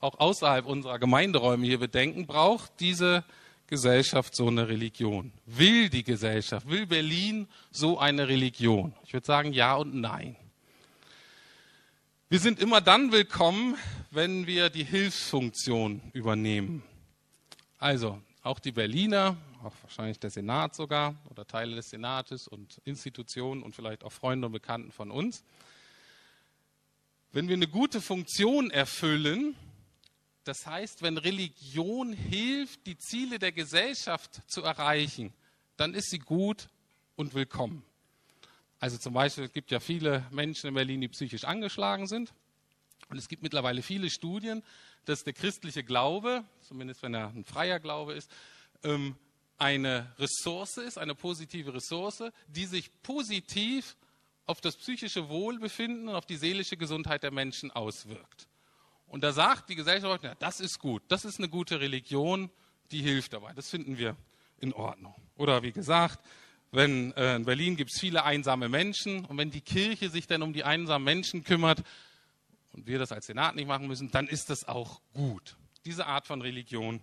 auch 0.00 0.19
außerhalb 0.19 0.66
unserer 0.66 0.99
Gemeinderäume 0.99 1.64
hier 1.66 1.78
bedenken, 1.78 2.26
braucht 2.26 2.73
diese 2.81 3.25
Gesellschaft 3.69 4.37
so 4.37 4.49
eine 4.49 4.69
Religion? 4.69 5.33
Will 5.47 5.88
die 5.88 6.04
Gesellschaft, 6.04 6.69
will 6.69 6.87
Berlin 6.87 7.49
so 7.71 7.99
eine 7.99 8.28
Religion? 8.28 8.95
Ich 9.07 9.14
würde 9.14 9.26
sagen 9.26 9.54
ja 9.54 9.76
und 9.76 9.95
nein. 9.95 10.37
Wir 12.28 12.38
sind 12.38 12.61
immer 12.61 12.83
dann 12.83 13.12
willkommen, 13.12 13.76
wenn 14.11 14.47
wir 14.47 14.69
die 14.69 14.85
Hilfsfunktion 14.85 16.02
übernehmen. 16.12 16.83
Also 17.85 18.19
auch 18.43 18.61
die 18.61 18.73
Berliner, 18.73 19.37
auch 19.62 19.75
wahrscheinlich 19.83 20.19
der 20.19 20.31
Senat 20.31 20.75
sogar 20.75 21.17
oder 21.29 21.47
Teile 21.47 21.76
des 21.76 21.91
Senates 21.91 22.49
und 22.49 22.81
Institutionen 22.87 23.62
und 23.62 23.76
vielleicht 23.76 24.05
auch 24.05 24.11
Freunde 24.11 24.47
und 24.47 24.55
Bekannten 24.55 24.91
von 24.91 25.11
uns. 25.11 25.45
Wenn 27.33 27.47
wir 27.47 27.57
eine 27.57 27.69
gute 27.69 28.00
Funktion 28.00 28.71
erfüllen, 28.71 29.55
das 30.45 30.67
heißt, 30.67 31.03
wenn 31.03 31.19
Religion 31.19 32.14
hilft, 32.14 32.87
die 32.87 32.97
Ziele 32.97 33.38
der 33.38 33.53
Gesellschaft 33.53 34.41
zu 34.47 34.62
erreichen, 34.62 35.35
dann 35.76 35.93
ist 35.93 36.09
sie 36.09 36.21
gut 36.21 36.71
und 37.17 37.35
willkommen. 37.35 37.85
Also 38.81 38.97
zum 38.97 39.12
Beispiel, 39.12 39.45
es 39.45 39.53
gibt 39.53 39.71
ja 39.71 39.79
viele 39.79 40.25
Menschen 40.31 40.69
in 40.69 40.75
Berlin, 40.75 41.03
die 41.03 41.09
psychisch 41.09 41.45
angeschlagen 41.45 42.07
sind. 42.07 42.33
Und 43.11 43.19
es 43.19 43.29
gibt 43.29 43.43
mittlerweile 43.43 43.83
viele 43.83 44.09
Studien, 44.09 44.62
dass 45.04 45.25
der 45.25 45.32
christliche 45.32 45.84
Glaube, 45.84 46.44
zumindest 46.61 47.02
wenn 47.02 47.14
er 47.14 47.28
ein 47.28 47.44
freier 47.44 47.80
Glaube 47.80 48.14
ist, 48.14 48.30
ähm, 48.82 49.16
eine 49.58 50.12
Ressource 50.18 50.78
ist, 50.78 50.99
eine 50.99 51.14
positive 51.14 51.75
Ressource, 51.75 52.25
die 52.49 52.66
sich 52.66 52.90
positiv 53.02 53.96
auf 54.46 54.61
das 54.61 54.76
psychische 54.76 55.28
Wohlbefinden 55.28 56.08
und 56.08 56.14
auf 56.14 56.26
die 56.26 56.37
seelische 56.37 56.76
Gesundheit 56.76 57.23
der 57.23 57.30
Menschen 57.30 57.70
auswirkt. 57.70 58.49
Und 59.06 59.23
da 59.23 59.32
sagt 59.32 59.68
die 59.68 59.75
Gesellschaft, 59.75 60.25
ja, 60.25 60.34
das 60.37 60.61
ist 60.61 60.78
gut, 60.78 61.02
das 61.08 61.25
ist 61.25 61.38
eine 61.38 61.49
gute 61.49 61.80
Religion, 61.80 62.50
die 62.90 63.00
hilft 63.00 63.32
dabei. 63.32 63.52
Das 63.52 63.70
finden 63.70 63.96
wir 63.96 64.16
in 64.58 64.73
Ordnung. 64.73 65.14
Oder 65.37 65.62
wie 65.62 65.73
gesagt, 65.73 66.18
wenn 66.73 67.12
äh, 67.12 67.37
in 67.37 67.44
Berlin 67.44 67.76
gibt 67.76 67.92
es 67.92 68.00
viele 68.00 68.25
einsame 68.25 68.68
Menschen 68.68 69.25
und 69.25 69.38
wenn 69.38 69.50
die 69.50 69.61
Kirche 69.61 70.11
sich 70.11 70.26
dann 70.26 70.42
um 70.42 70.52
die 70.52 70.64
einsamen 70.64 71.04
Menschen 71.04 71.44
kümmert 71.44 71.82
und 72.75 72.87
wir 72.87 72.99
das 72.99 73.12
als 73.12 73.26
Senat 73.26 73.54
nicht 73.54 73.66
machen 73.66 73.87
müssen, 73.87 74.11
dann 74.11 74.26
ist 74.26 74.50
das 74.50 74.66
auch 74.66 75.00
gut. 75.14 75.57
Diese 75.85 76.07
Art 76.07 76.26
von 76.26 76.43
Religion 76.43 77.00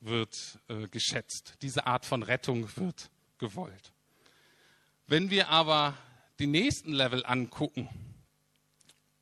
wird 0.00 0.58
äh, 0.68 0.88
geschätzt. 0.88 1.54
Diese 1.62 1.86
Art 1.86 2.06
von 2.06 2.22
Rettung 2.22 2.68
wird 2.76 3.10
gewollt. 3.38 3.92
Wenn 5.06 5.30
wir 5.30 5.48
aber 5.48 5.96
die 6.38 6.46
nächsten 6.46 6.92
Level 6.92 7.26
angucken, 7.26 7.88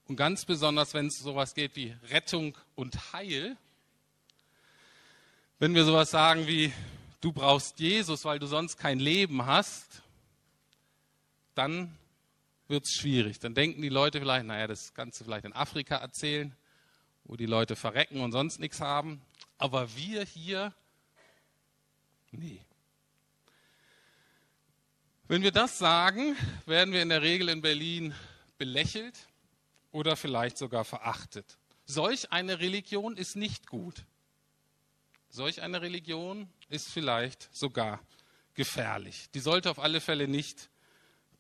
und 0.06 0.16
ganz 0.16 0.44
besonders, 0.44 0.92
wenn 0.92 1.06
es 1.06 1.20
sowas 1.20 1.54
geht 1.54 1.76
wie 1.76 1.94
Rettung 2.08 2.58
und 2.75 3.12
Heil, 3.12 3.56
wenn 5.60 5.72
wir 5.75 5.84
sowas 5.84 6.10
sagen 6.10 6.49
wie, 6.49 6.72
du 7.20 7.32
brauchst 7.32 7.78
Jesus, 7.78 8.25
weil 8.25 8.40
du 8.40 8.46
sonst 8.46 8.76
kein 8.76 8.99
Leben 8.99 9.46
hast, 9.46 10.02
dann 11.54 11.97
wird 12.71 12.87
es 12.87 12.93
schwierig. 12.93 13.39
Dann 13.41 13.54
denken 13.54 13.83
die 13.83 13.89
Leute 13.89 14.21
vielleicht, 14.21 14.47
naja, 14.47 14.67
das 14.67 14.95
du 14.95 15.25
vielleicht 15.25 15.45
in 15.45 15.52
Afrika 15.52 15.97
erzählen, 15.97 16.56
wo 17.25 17.37
die 17.37 17.47
Leute 17.47 17.76
verrecken 17.76 18.21
und 18.21 18.33
sonst 18.33 18.61
nichts 18.61 18.80
haben. 18.80 19.21
Aber 19.59 19.95
wir 19.97 20.25
hier, 20.25 20.73
nee. 22.30 22.65
Wenn 25.28 25.43
wir 25.43 25.52
das 25.52 25.78
sagen, 25.78 26.37
werden 26.67 26.95
wir 26.95 27.02
in 27.02 27.09
der 27.09 27.23
Regel 27.23 27.50
in 27.50 27.61
Berlin 27.61 28.15
belächelt 28.56 29.28
oder 29.93 30.17
vielleicht 30.17 30.56
sogar 30.56 30.85
verachtet. 30.85 31.59
Solch 31.85 32.33
eine 32.33 32.61
Religion 32.61 33.17
ist 33.17 33.37
nicht 33.37 33.67
gut. 33.67 34.04
Solch 35.28 35.63
eine 35.63 35.83
Religion 35.83 36.49
ist 36.69 36.89
vielleicht 36.89 37.49
sogar 37.54 38.00
gefährlich. 38.54 39.28
Die 39.35 39.41
sollte 39.41 39.71
auf 39.71 39.78
alle 39.78 40.00
Fälle 40.00 40.28
nicht 40.28 40.71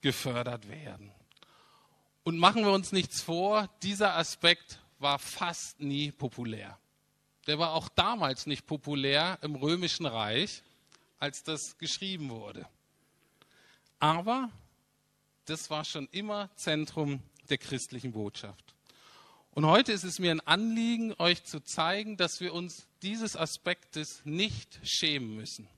gefördert 0.00 0.68
werden. 0.68 1.12
Und 2.22 2.38
machen 2.38 2.64
wir 2.64 2.72
uns 2.72 2.92
nichts 2.92 3.22
vor, 3.22 3.68
dieser 3.82 4.16
Aspekt 4.16 4.80
war 4.98 5.18
fast 5.18 5.80
nie 5.80 6.12
populär. 6.12 6.78
Der 7.46 7.58
war 7.58 7.72
auch 7.72 7.88
damals 7.88 8.46
nicht 8.46 8.66
populär 8.66 9.38
im 9.42 9.56
römischen 9.56 10.06
Reich, 10.06 10.62
als 11.18 11.42
das 11.42 11.78
geschrieben 11.78 12.30
wurde. 12.30 12.66
Aber 13.98 14.50
das 15.46 15.70
war 15.70 15.84
schon 15.84 16.08
immer 16.12 16.54
Zentrum 16.56 17.22
der 17.48 17.58
christlichen 17.58 18.12
Botschaft. 18.12 18.74
Und 19.52 19.66
heute 19.66 19.92
ist 19.92 20.04
es 20.04 20.18
mir 20.18 20.30
ein 20.30 20.40
Anliegen, 20.40 21.14
euch 21.18 21.44
zu 21.44 21.60
zeigen, 21.60 22.16
dass 22.16 22.40
wir 22.40 22.54
uns 22.54 22.86
dieses 23.02 23.36
Aspektes 23.36 24.22
nicht 24.24 24.78
schämen 24.84 25.34
müssen. 25.34 25.68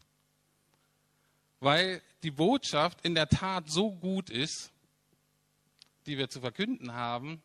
Weil 1.61 2.03
die 2.23 2.31
Botschaft 2.31 2.99
in 3.03 3.15
der 3.15 3.29
Tat 3.29 3.71
so 3.71 3.93
gut 3.93 4.29
ist, 4.29 4.73
die 6.07 6.19
wir 6.19 6.29
zu 6.29 6.41
verkünden 6.41 6.93
haben, 6.93 7.43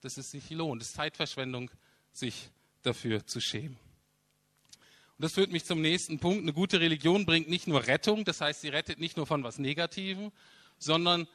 dass 0.00 0.16
es 0.16 0.30
sich 0.30 0.50
lohnt. 0.50 0.82
Es 0.82 0.88
ist 0.88 0.96
Zeitverschwendung, 0.96 1.70
sich 2.12 2.50
dafür 2.82 3.26
zu 3.26 3.40
schämen. 3.40 3.78
Und 5.18 5.24
das 5.24 5.32
führt 5.32 5.50
mich 5.50 5.64
zum 5.64 5.80
nächsten 5.80 6.18
Punkt. 6.18 6.42
Eine 6.42 6.52
gute 6.52 6.80
Religion 6.80 7.24
bringt 7.24 7.48
nicht 7.48 7.66
nur 7.66 7.86
Rettung, 7.86 8.24
das 8.24 8.40
heißt, 8.40 8.60
sie 8.60 8.68
rettet 8.68 8.98
nicht 8.98 9.16
nur 9.16 9.26
von 9.26 9.42
was 9.42 9.58
Negativem, 9.58 10.30
sondern 10.78 11.26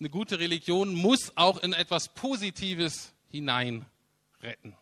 eine 0.00 0.10
gute 0.10 0.38
Religion 0.38 0.94
muss 0.94 1.32
auch 1.36 1.62
in 1.62 1.72
etwas 1.72 2.14
Positives 2.14 3.12
hineinretten. 3.30 4.76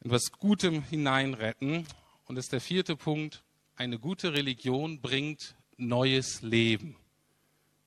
In 0.00 0.06
etwas 0.06 0.32
Gutem 0.32 0.82
hineinretten. 0.82 1.86
Und 2.26 2.36
das 2.36 2.46
ist 2.46 2.52
der 2.52 2.60
vierte 2.60 2.96
Punkt. 2.96 3.42
Eine 3.76 3.98
gute 3.98 4.32
Religion 4.32 5.00
bringt 5.00 5.54
neues 5.76 6.42
Leben. 6.42 6.96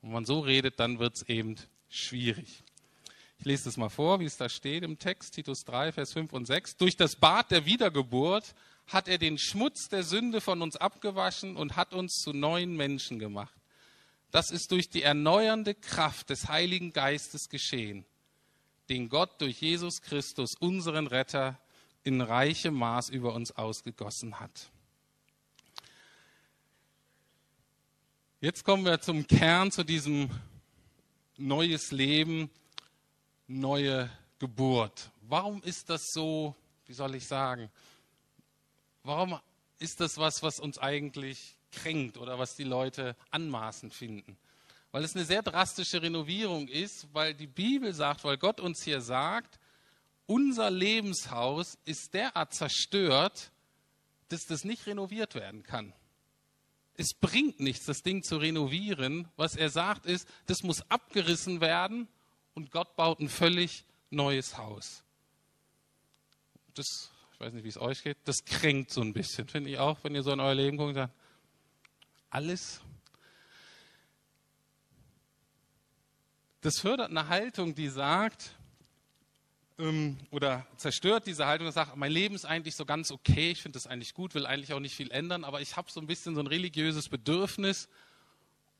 Wenn 0.02 0.12
man 0.12 0.26
so 0.26 0.40
redet, 0.40 0.80
dann 0.80 1.00
wird 1.00 1.16
es 1.16 1.28
eben 1.28 1.56
schwierig. 1.92 2.64
Ich 3.38 3.46
lese 3.46 3.66
das 3.66 3.78
mal 3.78 3.90
vor, 3.90 4.20
wie 4.20 4.26
es 4.26 4.38
da 4.38 4.50
steht 4.50 4.84
im 4.84 5.00
Text, 5.00 5.34
Titus 5.34 5.64
3, 5.66 5.92
Vers 5.92 6.14
5 6.14 6.32
und 6.34 6.46
6. 6.46 6.78
Durch 6.78 6.96
das 6.96 7.16
Bad 7.16 7.52
der 7.52 7.66
Wiedergeburt 7.66 8.54
hat 8.88 9.08
er 9.08 9.18
den 9.18 9.38
Schmutz 9.38 9.90
der 9.90 10.04
Sünde 10.04 10.42
von 10.42 10.62
uns 10.62 10.76
abgewaschen 10.76 11.58
und 11.58 11.76
hat 11.76 11.94
uns 11.94 12.22
zu 12.22 12.34
neuen 12.34 12.76
Menschen 12.76 13.20
gemacht. 13.20 13.54
Das 14.32 14.52
ist 14.52 14.72
durch 14.72 14.90
die 14.90 15.02
erneuernde 15.02 15.76
Kraft 15.76 16.30
des 16.30 16.48
Heiligen 16.48 16.94
Geistes 16.94 17.50
geschehen, 17.50 18.06
den 18.90 19.10
Gott 19.10 19.42
durch 19.42 19.60
Jesus 19.60 20.02
Christus, 20.02 20.56
unseren 20.60 21.08
Retter, 21.08 21.60
in 22.04 22.22
reichem 22.22 22.74
Maß 22.76 23.10
über 23.10 23.34
uns 23.34 23.52
ausgegossen 23.52 24.40
hat. 24.40 24.72
Jetzt 28.40 28.64
kommen 28.64 28.86
wir 28.86 29.02
zum 29.02 29.28
Kern, 29.28 29.72
zu 29.72 29.84
diesem 29.84 30.30
neues 31.42 31.92
Leben, 31.92 32.50
neue 33.48 34.10
Geburt. 34.40 35.12
Warum 35.22 35.62
ist 35.64 35.90
das 35.90 36.02
so, 36.12 36.56
wie 36.86 36.94
soll 36.94 37.16
ich 37.16 37.28
sagen, 37.28 37.70
warum 39.04 39.40
ist 39.80 40.00
das 40.00 40.18
was, 40.18 40.44
was 40.44 40.60
uns 40.60 40.78
eigentlich 40.78 41.58
kränkt 41.72 42.18
oder 42.18 42.38
was 42.38 42.56
die 42.56 42.64
Leute 42.64 43.16
anmaßend 43.32 43.94
finden. 43.94 44.38
Weil 44.92 45.04
es 45.04 45.16
eine 45.16 45.26
sehr 45.26 45.42
drastische 45.42 46.02
Renovierung 46.02 46.68
ist, 46.68 47.08
weil 47.14 47.34
die 47.34 47.48
Bibel 47.48 47.94
sagt, 47.94 48.24
weil 48.24 48.38
Gott 48.38 48.60
uns 48.60 48.84
hier 48.84 49.02
sagt, 49.02 49.60
unser 50.26 50.70
Lebenshaus 50.70 51.78
ist 51.86 52.14
derart 52.14 52.54
zerstört, 52.54 53.52
dass 54.30 54.46
das 54.46 54.64
nicht 54.64 54.86
renoviert 54.86 55.36
werden 55.36 55.64
kann. 55.64 55.94
Es 57.02 57.16
bringt 57.16 57.60
nichts, 57.60 57.88
das 57.88 58.04
Ding 58.04 58.22
zu 58.22 58.38
renovieren. 58.38 59.28
Was 59.36 59.56
er 59.56 59.72
sagt 59.72 60.06
ist, 60.06 60.28
das 60.46 60.62
muss 60.62 60.84
abgerissen 60.92 61.60
werden 61.60 62.08
und 62.54 62.70
Gott 62.70 62.96
baut 62.96 63.20
ein 63.20 63.28
völlig 63.28 63.86
neues 64.12 64.60
Haus. 64.60 65.04
Das, 66.76 67.12
ich 67.34 67.40
weiß 67.40 67.54
nicht, 67.54 67.64
wie 67.64 67.70
es 67.70 67.80
euch 67.80 68.04
geht, 68.04 68.20
das 68.26 68.46
kränkt 68.46 68.92
so 68.92 69.02
ein 69.02 69.14
bisschen, 69.14 69.48
finde 69.48 69.72
ich 69.72 69.80
auch, 69.80 69.98
wenn 70.04 70.14
ihr 70.14 70.22
so 70.22 70.32
in 70.32 70.40
euer 70.40 70.54
Leben 70.54 70.78
guckt 70.78 70.90
und 70.90 70.94
sagt, 70.94 71.14
alles. 72.30 72.82
Das 76.62 76.78
fördert 76.78 77.10
eine 77.10 77.30
Haltung, 77.30 77.74
die 77.74 77.90
sagt, 77.90 78.56
ähm, 79.80 80.18
oder 80.32 80.66
zerstört 80.78 81.28
diese 81.28 81.46
Haltung 81.46 81.68
und 81.68 81.74
sagt, 81.74 81.96
mein 81.96 82.12
Leben 82.12 82.36
ist 82.36 82.46
eigentlich 82.46 82.76
so 82.76 82.86
ganz 82.86 83.12
okay, 83.12 83.52
ich 83.52 83.62
finde 83.62 83.78
das 83.78 83.88
eigentlich 83.88 84.14
gut, 84.14 84.36
will 84.36 84.46
eigentlich 84.46 84.74
auch 84.74 84.80
nicht 84.80 84.96
viel 84.96 85.12
ändern, 85.12 85.44
aber 85.44 85.62
ich 85.62 85.78
habe 85.78 85.92
so 85.92 86.00
ein 86.00 86.08
bisschen 86.08 86.36
so 86.36 86.42
ein 86.42 86.48
religiöses 86.48 87.10
Bedürfnis 87.10 87.90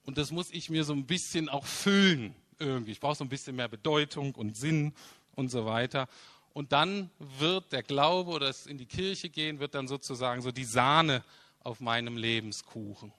und 0.06 0.18
das 0.18 0.32
muss 0.32 0.52
ich 0.52 0.70
mir 0.70 0.84
so 0.84 0.94
ein 0.94 1.06
bisschen 1.06 1.50
auch 1.50 1.66
füllen 1.66 2.36
irgendwie. 2.60 2.92
Ich 2.92 3.00
brauche 3.00 3.16
so 3.16 3.24
ein 3.24 3.30
bisschen 3.30 3.56
mehr 3.56 3.68
Bedeutung 3.68 4.36
und 4.36 4.56
Sinn 4.56 4.94
und 5.36 5.50
so 5.50 5.66
weiter. 5.66 6.08
Und 6.54 6.72
dann 6.72 7.10
wird 7.20 7.72
der 7.72 7.84
Glaube 7.84 8.32
oder 8.32 8.48
das 8.48 8.66
in 8.66 8.78
die 8.78 8.86
Kirche 8.86 9.30
gehen, 9.30 9.60
wird 9.60 9.74
dann 9.74 9.88
sozusagen 9.88 10.42
so 10.42 10.52
die 10.52 10.66
Sahne 10.66 11.24
auf 11.64 11.80
meinem 11.80 12.18
Lebenskuchen. 12.18 13.14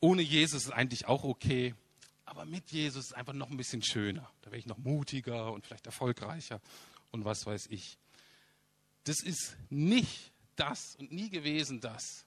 Ohne 0.00 0.22
Jesus 0.22 0.64
ist 0.64 0.70
eigentlich 0.70 1.06
auch 1.06 1.24
okay, 1.24 1.74
aber 2.32 2.46
mit 2.46 2.70
Jesus 2.70 3.04
ist 3.08 3.12
einfach 3.12 3.34
noch 3.34 3.50
ein 3.50 3.58
bisschen 3.58 3.82
schöner. 3.82 4.26
Da 4.40 4.50
wäre 4.50 4.58
ich 4.58 4.64
noch 4.64 4.78
mutiger 4.78 5.52
und 5.52 5.66
vielleicht 5.66 5.84
erfolgreicher 5.84 6.62
und 7.10 7.26
was 7.26 7.44
weiß 7.44 7.66
ich. 7.68 7.98
Das 9.04 9.22
ist 9.22 9.54
nicht 9.68 10.32
das 10.56 10.96
und 10.96 11.12
nie 11.12 11.28
gewesen 11.28 11.82
das, 11.82 12.24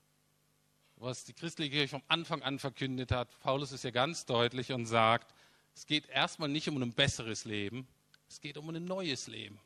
was 0.97 1.23
die 1.23 1.33
christliche 1.33 1.71
Kirche 1.71 1.87
vom 1.87 2.03
Anfang 2.07 2.43
an 2.43 2.59
verkündet 2.59 3.11
hat. 3.11 3.39
Paulus 3.39 3.71
ist 3.71 3.83
ja 3.83 3.89
ganz 3.89 4.25
deutlich 4.27 4.71
und 4.71 4.85
sagt, 4.85 5.33
es 5.73 5.87
geht 5.87 6.05
erstmal 6.05 6.49
nicht 6.49 6.69
um 6.69 6.79
ein 6.79 6.93
besseres 6.93 7.43
Leben, 7.43 7.87
es 8.29 8.39
geht 8.39 8.57
um 8.57 8.69
ein 8.69 8.85
neues 8.85 9.25
Leben. 9.25 9.59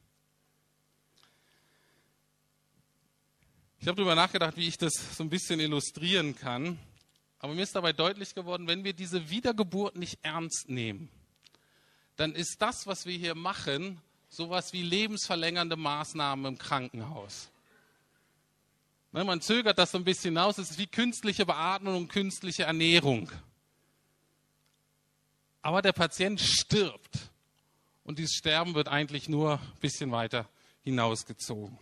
Ich 3.82 3.88
habe 3.90 3.98
darüber 3.98 4.16
nachgedacht, 4.16 4.56
wie 4.56 4.70
ich 4.70 4.78
das 4.78 4.94
so 5.18 5.22
ein 5.22 5.30
bisschen 5.30 5.60
illustrieren 5.60 6.34
kann. 6.34 6.80
Aber 7.40 7.54
mir 7.54 7.64
ist 7.64 7.76
dabei 7.76 7.94
deutlich 7.94 8.36
geworden, 8.36 8.68
wenn 8.68 8.84
wir 8.84 8.94
diese 8.94 9.30
Wiedergeburt 9.30 9.96
nicht 9.96 10.20
ernst 10.22 10.70
nehmen, 10.70 11.10
dann 12.18 12.34
ist 12.34 12.62
das, 12.62 12.86
was 12.86 13.06
wir 13.06 13.18
hier 13.18 13.34
machen, 13.34 14.02
sowas 14.28 14.74
wie 14.74 14.82
lebensverlängernde 14.82 15.78
Maßnahmen 15.78 16.46
im 16.46 16.58
Krankenhaus. 16.58 17.50
Ne, 19.12 19.24
man 19.24 19.42
zögert 19.42 19.78
das 19.80 19.92
so 19.92 19.98
ein 19.98 20.04
bisschen 20.04 20.38
aus, 20.38 20.58
es 20.58 20.72
ist 20.72 20.78
wie 20.78 20.86
künstliche 20.86 21.46
Beatmung 21.46 21.96
und 21.96 22.10
künstliche 22.10 22.64
Ernährung. 22.64 23.32
Aber 25.62 25.82
der 25.82 25.94
Patient 25.94 26.40
stirbt 26.40 27.32
und 28.04 28.20
dieses 28.20 28.36
Sterben 28.36 28.76
wird 28.76 28.88
eigentlich 28.88 29.30
nur 29.30 29.54
ein 29.54 29.80
bisschen 29.80 30.12
weiter 30.12 30.48
hinausgezogen. 30.82 31.78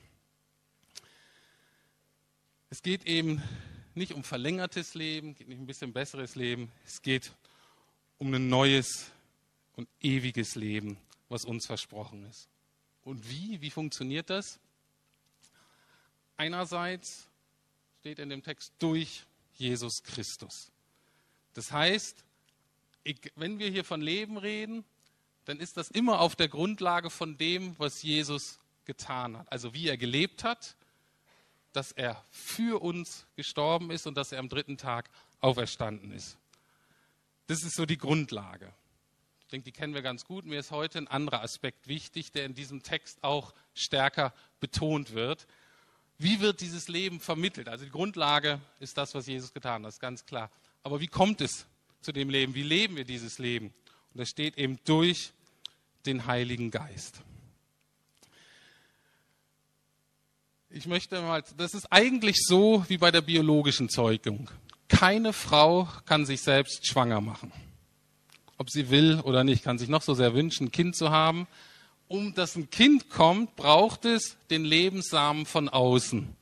Es 2.69 2.81
geht 2.81 3.05
eben 3.05 3.41
nicht 3.97 4.13
um 4.13 4.23
verlängertes 4.23 4.93
Leben, 4.93 5.35
geht 5.35 5.47
nicht 5.47 5.57
um 5.57 5.63
ein 5.63 5.67
bisschen 5.67 5.91
besseres 5.91 6.35
Leben, 6.35 6.71
es 6.85 7.01
geht 7.01 7.31
um 8.17 8.33
ein 8.33 8.47
neues 8.47 9.11
und 9.75 9.87
ewiges 10.01 10.55
Leben, 10.55 10.97
was 11.29 11.45
uns 11.45 11.65
versprochen 11.65 12.25
ist. 12.25 12.47
Und 13.03 13.29
wie? 13.29 13.61
Wie 13.61 13.69
funktioniert 13.69 14.29
das? 14.29 14.59
Einerseits 16.35 17.27
steht 17.99 18.19
in 18.19 18.29
dem 18.29 18.43
Text 18.43 18.71
durch 18.79 19.25
Jesus 19.55 20.03
Christus. 20.03 20.71
Das 21.53 21.71
heißt, 21.71 22.23
wenn 23.35 23.59
wir 23.59 23.69
hier 23.69 23.83
von 23.83 24.01
Leben 24.01 24.37
reden, 24.37 24.83
dann 25.45 25.59
ist 25.59 25.77
das 25.77 25.89
immer 25.89 26.19
auf 26.19 26.35
der 26.35 26.49
Grundlage 26.49 27.09
von 27.09 27.37
dem, 27.37 27.77
was 27.79 28.01
Jesus 28.03 28.59
getan 28.85 29.37
hat. 29.37 29.51
Also 29.51 29.73
wie 29.73 29.87
er 29.87 29.97
gelebt 29.97 30.43
hat, 30.43 30.75
dass 31.77 31.91
er 31.91 32.25
für 32.31 32.81
uns 32.81 33.27
gestorben 33.35 33.91
ist 33.91 34.07
und 34.07 34.17
dass 34.17 34.31
er 34.31 34.39
am 34.39 34.49
dritten 34.49 34.77
Tag 34.77 35.11
auferstanden 35.41 36.11
ist. 36.11 36.35
Das 37.45 37.61
ist 37.61 37.75
so 37.75 37.85
die 37.85 37.99
Grundlage. 37.99 38.73
Ich 39.41 39.47
denke, 39.49 39.65
die 39.65 39.71
kennen 39.71 39.93
wir 39.93 40.01
ganz 40.01 40.25
gut. 40.25 40.47
Mir 40.47 40.59
ist 40.59 40.71
heute 40.71 40.97
ein 40.97 41.07
anderer 41.07 41.43
Aspekt 41.43 41.87
wichtig, 41.87 42.31
der 42.31 42.45
in 42.45 42.55
diesem 42.55 42.81
Text 42.81 43.23
auch 43.23 43.53
stärker 43.75 44.33
betont 44.59 45.13
wird. 45.13 45.45
Wie 46.17 46.39
wird 46.39 46.61
dieses 46.61 46.87
Leben 46.87 47.19
vermittelt? 47.19 47.69
Also 47.69 47.85
die 47.85 47.91
Grundlage 47.91 48.59
ist 48.79 48.97
das, 48.97 49.13
was 49.13 49.27
Jesus 49.27 49.53
getan 49.53 49.83
hat, 49.83 49.89
ist 49.89 49.99
ganz 49.99 50.25
klar. 50.25 50.49
Aber 50.81 50.99
wie 50.99 51.05
kommt 51.05 51.41
es 51.41 51.67
zu 52.01 52.11
dem 52.11 52.31
Leben? 52.31 52.55
Wie 52.55 52.63
leben 52.63 52.95
wir 52.95 53.05
dieses 53.05 53.37
Leben? 53.37 53.67
Und 54.13 54.21
das 54.21 54.29
steht 54.29 54.57
eben 54.57 54.79
durch 54.83 55.31
den 56.07 56.25
Heiligen 56.25 56.71
Geist. 56.71 57.21
Ich 60.69 60.85
möchte 60.85 61.21
mal, 61.21 61.43
das 61.55 61.73
ist 61.73 61.87
eigentlich 61.91 62.37
so 62.45 62.83
wie 62.89 62.97
bei 62.97 63.09
der 63.09 63.21
biologischen 63.21 63.87
Zeugung. 63.87 64.49
Keine 64.89 65.31
Frau 65.31 65.87
kann 66.05 66.25
sich 66.25 66.41
selbst 66.41 66.85
schwanger 66.85 67.21
machen. 67.21 67.53
Ob 68.57 68.69
sie 68.69 68.89
will 68.89 69.21
oder 69.21 69.45
nicht, 69.45 69.63
kann 69.63 69.77
sich 69.77 69.87
noch 69.87 70.01
so 70.01 70.13
sehr 70.13 70.33
wünschen, 70.33 70.67
ein 70.67 70.71
Kind 70.71 70.95
zu 70.95 71.09
haben. 71.09 71.47
Um 72.09 72.33
dass 72.33 72.57
ein 72.57 72.69
Kind 72.69 73.09
kommt, 73.09 73.55
braucht 73.55 74.03
es 74.03 74.35
den 74.49 74.65
Lebenssamen 74.65 75.45
von 75.45 75.69
außen, 75.69 76.35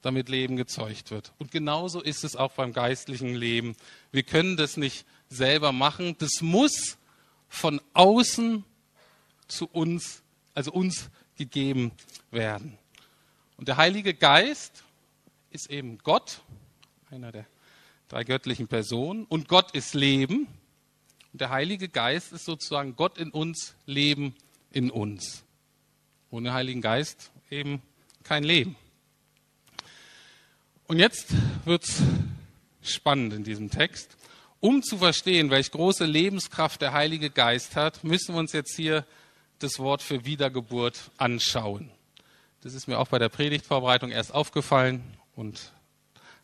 damit 0.00 0.30
Leben 0.30 0.56
gezeugt 0.56 1.10
wird. 1.10 1.32
Und 1.38 1.50
genauso 1.50 2.00
ist 2.00 2.24
es 2.24 2.36
auch 2.36 2.52
beim 2.52 2.72
geistlichen 2.72 3.34
Leben. 3.34 3.76
Wir 4.12 4.22
können 4.22 4.56
das 4.56 4.78
nicht 4.78 5.04
selber 5.28 5.72
machen. 5.72 6.16
Das 6.18 6.40
muss 6.40 6.96
von 7.48 7.82
außen 7.92 8.64
zu 9.46 9.66
uns, 9.66 10.22
also 10.54 10.72
uns 10.72 11.10
gegeben 11.36 11.92
werden. 12.30 12.78
Und 13.62 13.68
der 13.68 13.76
Heilige 13.76 14.12
Geist 14.12 14.82
ist 15.50 15.70
eben 15.70 15.98
Gott, 15.98 16.40
einer 17.12 17.30
der 17.30 17.46
drei 18.08 18.24
göttlichen 18.24 18.66
Personen. 18.66 19.24
Und 19.24 19.46
Gott 19.46 19.70
ist 19.70 19.94
Leben. 19.94 20.48
Und 21.32 21.40
der 21.40 21.50
Heilige 21.50 21.88
Geist 21.88 22.32
ist 22.32 22.44
sozusagen 22.44 22.96
Gott 22.96 23.18
in 23.18 23.30
uns, 23.30 23.76
Leben 23.86 24.34
in 24.72 24.90
uns. 24.90 25.44
Ohne 26.32 26.54
Heiligen 26.54 26.80
Geist 26.80 27.30
eben 27.52 27.80
kein 28.24 28.42
Leben. 28.42 28.74
Und 30.88 30.98
jetzt 30.98 31.28
wird 31.64 31.84
es 31.84 32.02
spannend 32.82 33.32
in 33.32 33.44
diesem 33.44 33.70
Text. 33.70 34.16
Um 34.58 34.82
zu 34.82 34.98
verstehen, 34.98 35.50
welche 35.50 35.70
große 35.70 36.04
Lebenskraft 36.04 36.82
der 36.82 36.94
Heilige 36.94 37.30
Geist 37.30 37.76
hat, 37.76 38.02
müssen 38.02 38.34
wir 38.34 38.40
uns 38.40 38.54
jetzt 38.54 38.74
hier 38.74 39.06
das 39.60 39.78
Wort 39.78 40.02
für 40.02 40.24
Wiedergeburt 40.24 41.12
anschauen. 41.16 41.92
Das 42.62 42.74
ist 42.74 42.86
mir 42.86 43.00
auch 43.00 43.08
bei 43.08 43.18
der 43.18 43.28
Predigtvorbereitung 43.28 44.12
erst 44.12 44.32
aufgefallen 44.32 45.02
und 45.34 45.72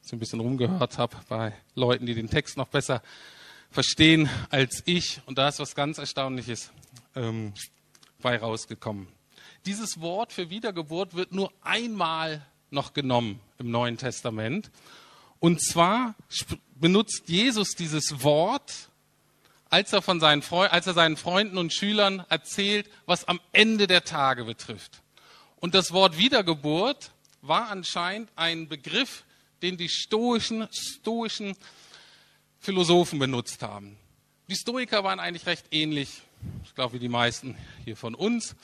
so 0.01 0.17
ein 0.17 0.19
bisschen 0.19 0.41
rumgehört 0.41 0.99
habe 0.99 1.17
bei 1.29 1.53
Leuten, 1.77 2.07
die 2.07 2.15
den 2.15 2.29
Text 2.29 2.57
noch 2.57 2.67
besser 2.67 3.03
verstehen 3.71 4.29
als 4.51 4.83
ich. 4.85 5.21
Und 5.27 5.39
da 5.39 5.47
ist 5.47 5.61
was 5.61 5.77
ganz 5.77 5.99
Erstaunliches 5.99 6.73
ähm, 7.15 7.55
bei 8.21 8.37
rausgekommen. 8.37 9.07
Dieses 9.65 10.01
Wort 10.01 10.33
für 10.33 10.51
Wiedergeburt 10.51 11.15
wird 11.15 11.31
nur 11.31 11.53
einmal 11.63 12.45
noch 12.71 12.95
genommen 12.95 13.39
im 13.59 13.71
Neuen 13.71 13.97
Testament. 13.97 14.73
Und 15.39 15.63
zwar 15.63 16.17
benutzt 16.75 17.29
Jesus 17.29 17.77
dieses 17.77 18.25
Wort, 18.25 18.91
als 19.71 19.93
er, 19.93 20.03
von 20.03 20.19
seinen 20.19 20.43
als 20.43 20.89
er 20.89 20.95
seinen 20.95 21.17
Freunden 21.17 21.59
und 21.59 21.73
Schülern 21.73 22.25
erzählt, 22.29 22.91
was 23.07 23.29
am 23.29 23.39
Ende 23.53 23.87
der 23.87 24.03
Tage 24.03 24.45
betrifft. 24.45 25.01
Und 25.61 25.75
das 25.75 25.93
Wort 25.93 26.19
Wiedergeburt 26.19 27.11
war 27.43 27.71
anscheinend 27.71 28.31
ein 28.37 28.69
Begriff, 28.69 29.25
den 29.63 29.77
die 29.77 29.89
stoischen, 29.89 30.69
stoischen 30.73 31.57
Philosophen 32.61 33.19
benutzt 33.19 33.63
haben. 33.63 33.97
Die 34.49 34.57
Stoiker 34.57 35.05
waren 35.05 35.21
eigentlich 35.21 35.47
recht 35.47 35.67
ähnlich, 35.71 36.23
ich 36.65 36.75
glaube, 36.75 36.95
wie 36.95 36.99
die 36.99 37.09
meisten 37.09 37.57
hier 37.85 37.97
von 37.97 38.15
uns 38.15 38.55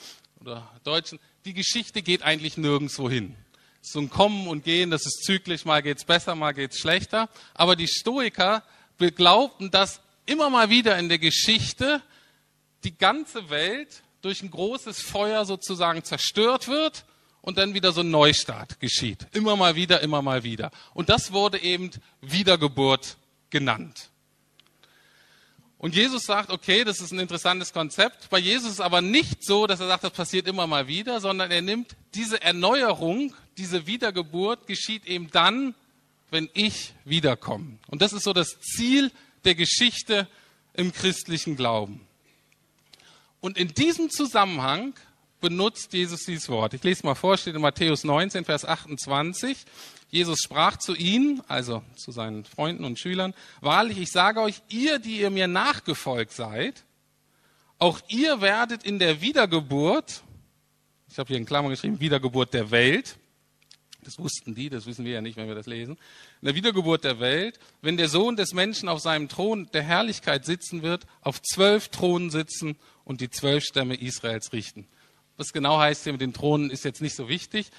oder 0.41 0.71
Deutschen. 0.85 1.19
Die 1.45 1.53
Geschichte 1.53 2.01
geht 2.01 2.23
eigentlich 2.23 2.57
nirgendwo 2.57 3.11
hin. 3.11 3.35
So 3.83 3.99
ein 3.99 4.09
Kommen 4.09 4.47
und 4.47 4.65
Gehen, 4.65 4.91
das 4.91 5.05
ist 5.05 5.25
zyklisch, 5.25 5.65
mal 5.65 5.83
geht's 5.83 6.05
besser, 6.05 6.35
mal 6.35 6.53
geht's 6.53 6.79
schlechter. 6.79 7.29
Aber 7.53 7.77
die 7.77 7.89
Stoiker 7.89 8.63
glaubten, 8.99 9.71
dass 9.71 10.01
immer 10.27 10.49
mal 10.49 10.71
wieder 10.71 10.99
in 10.99 11.09
der 11.09 11.19
Geschichte 11.19 12.01
die 12.85 12.97
ganze 12.97 13.51
Welt 13.51 14.03
durch 14.25 14.43
ein 14.43 14.51
großes 14.51 15.03
Feuer 15.03 15.45
sozusagen 15.45 16.03
zerstört 16.03 16.69
wird 16.69 17.05
und 17.43 17.59
dann 17.59 17.75
wieder 17.75 17.93
so 17.93 18.01
ein 18.01 18.11
Neustart 18.11 18.81
geschieht. 18.81 19.27
Immer 19.33 19.55
mal 19.55 19.77
wieder, 19.77 20.01
immer 20.01 20.23
mal 20.23 20.45
wieder. 20.45 20.71
Und 20.95 21.11
das 21.11 21.33
wurde 21.33 21.59
eben 21.59 21.91
Wiedergeburt 22.23 23.19
genannt. 23.51 24.11
Und 25.77 25.95
Jesus 25.95 26.23
sagt, 26.25 26.49
okay, 26.49 26.85
das 26.85 27.03
ist 27.03 27.13
ein 27.13 27.19
interessantes 27.19 27.75
Konzept. 27.75 28.31
Bei 28.31 28.39
Jesus 28.39 28.73
ist 28.73 28.81
aber 28.81 29.03
nicht 29.03 29.45
so, 29.45 29.67
dass 29.67 29.81
er 29.81 29.89
sagt, 29.89 30.05
das 30.05 30.13
passiert 30.13 30.49
immer 30.49 30.67
mal 30.67 30.89
wieder, 30.89 31.21
sondern 31.21 31.51
er 31.51 31.61
nimmt 31.61 31.95
diese 32.15 32.41
Erneuerung, 32.41 33.35
diese 33.59 33.87
Wiedergeburt 33.87 34.67
geschieht 34.67 35.05
eben 35.05 35.31
dann, 35.31 35.75
wenn 36.31 36.49
ich 36.55 36.95
wiederkomme. 37.05 37.79
Und 37.89 38.01
das 38.01 38.15
ist 38.15 38.25
so 38.25 38.33
das 38.33 38.59
Ziel 38.61 39.13
der 39.45 39.55
Geschichte 39.55 40.27
im 40.73 40.93
christlichen 40.93 41.57
Glauben. 41.57 42.01
Und 43.45 43.59
in 43.59 43.75
diesem 43.75 44.09
Zusammenhang 44.09 44.95
benutzt 45.43 45.93
Jesus 45.93 46.25
dieses 46.25 46.49
Wort. 46.49 46.73
Ich 46.73 46.83
lese 46.83 47.05
mal 47.05 47.15
vor, 47.15 47.37
steht 47.37 47.55
in 47.55 47.61
Matthäus 47.61 48.03
19, 48.03 48.47
Vers 48.47 48.65
28. 48.65 49.67
Jesus 50.09 50.39
sprach 50.41 50.79
zu 50.79 50.95
ihnen, 50.95 51.43
also 51.47 51.83
zu 51.95 52.11
seinen 52.11 52.47
Freunden 52.47 52.87
und 52.87 52.99
Schülern, 52.99 53.35
wahrlich, 53.61 53.99
ich 53.99 54.11
sage 54.11 54.41
euch, 54.41 54.63
ihr, 54.71 54.99
die 54.99 55.21
ihr 55.21 55.29
mir 55.29 55.47
nachgefolgt 55.47 56.33
seid, 56.33 56.85
auch 57.79 58.01
ihr 58.09 58.41
werdet 58.41 58.83
in 58.83 58.99
der 58.99 59.21
Wiedergeburt, 59.21 60.23
ich 61.11 61.19
habe 61.19 61.29
hier 61.29 61.37
in 61.37 61.45
Klammern 61.45 61.71
geschrieben, 61.71 62.01
Wiedergeburt 62.01 62.55
der 62.55 62.71
Welt, 62.71 63.19
das 64.07 64.19
wussten 64.19 64.55
die, 64.55 64.71
das 64.71 64.87
wissen 64.87 65.05
wir 65.05 65.13
ja 65.13 65.21
nicht, 65.21 65.37
wenn 65.37 65.49
wir 65.49 65.55
das 65.55 65.67
lesen, 65.67 65.97
in 66.41 66.47
der 66.47 66.55
Wiedergeburt 66.55 67.05
der 67.05 67.21
Welt, 67.21 67.59
wenn 67.83 67.97
der 67.97 68.09
Sohn 68.09 68.37
des 68.37 68.53
Menschen 68.55 68.89
auf 68.89 69.01
seinem 69.01 69.29
Thron 69.29 69.69
der 69.73 69.83
Herrlichkeit 69.83 70.45
sitzen 70.45 70.83
wird, 70.83 71.07
auf 71.21 71.43
zwölf 71.43 71.89
Thronen 71.89 72.31
sitzen 72.31 72.77
und 73.05 73.21
die 73.21 73.31
zwölf 73.31 73.65
Stämme 73.65 73.95
Israels 73.95 74.53
richten. 74.53 74.87
Was 75.37 75.53
genau 75.53 75.79
heißt 75.79 76.05
hier 76.05 76.13
mit 76.13 76.21
den 76.21 76.33
Thronen, 76.33 76.71
ist 76.71 76.85
jetzt 76.85 77.03
nicht 77.03 77.17
so 77.17 77.29
wichtig. 77.29 77.71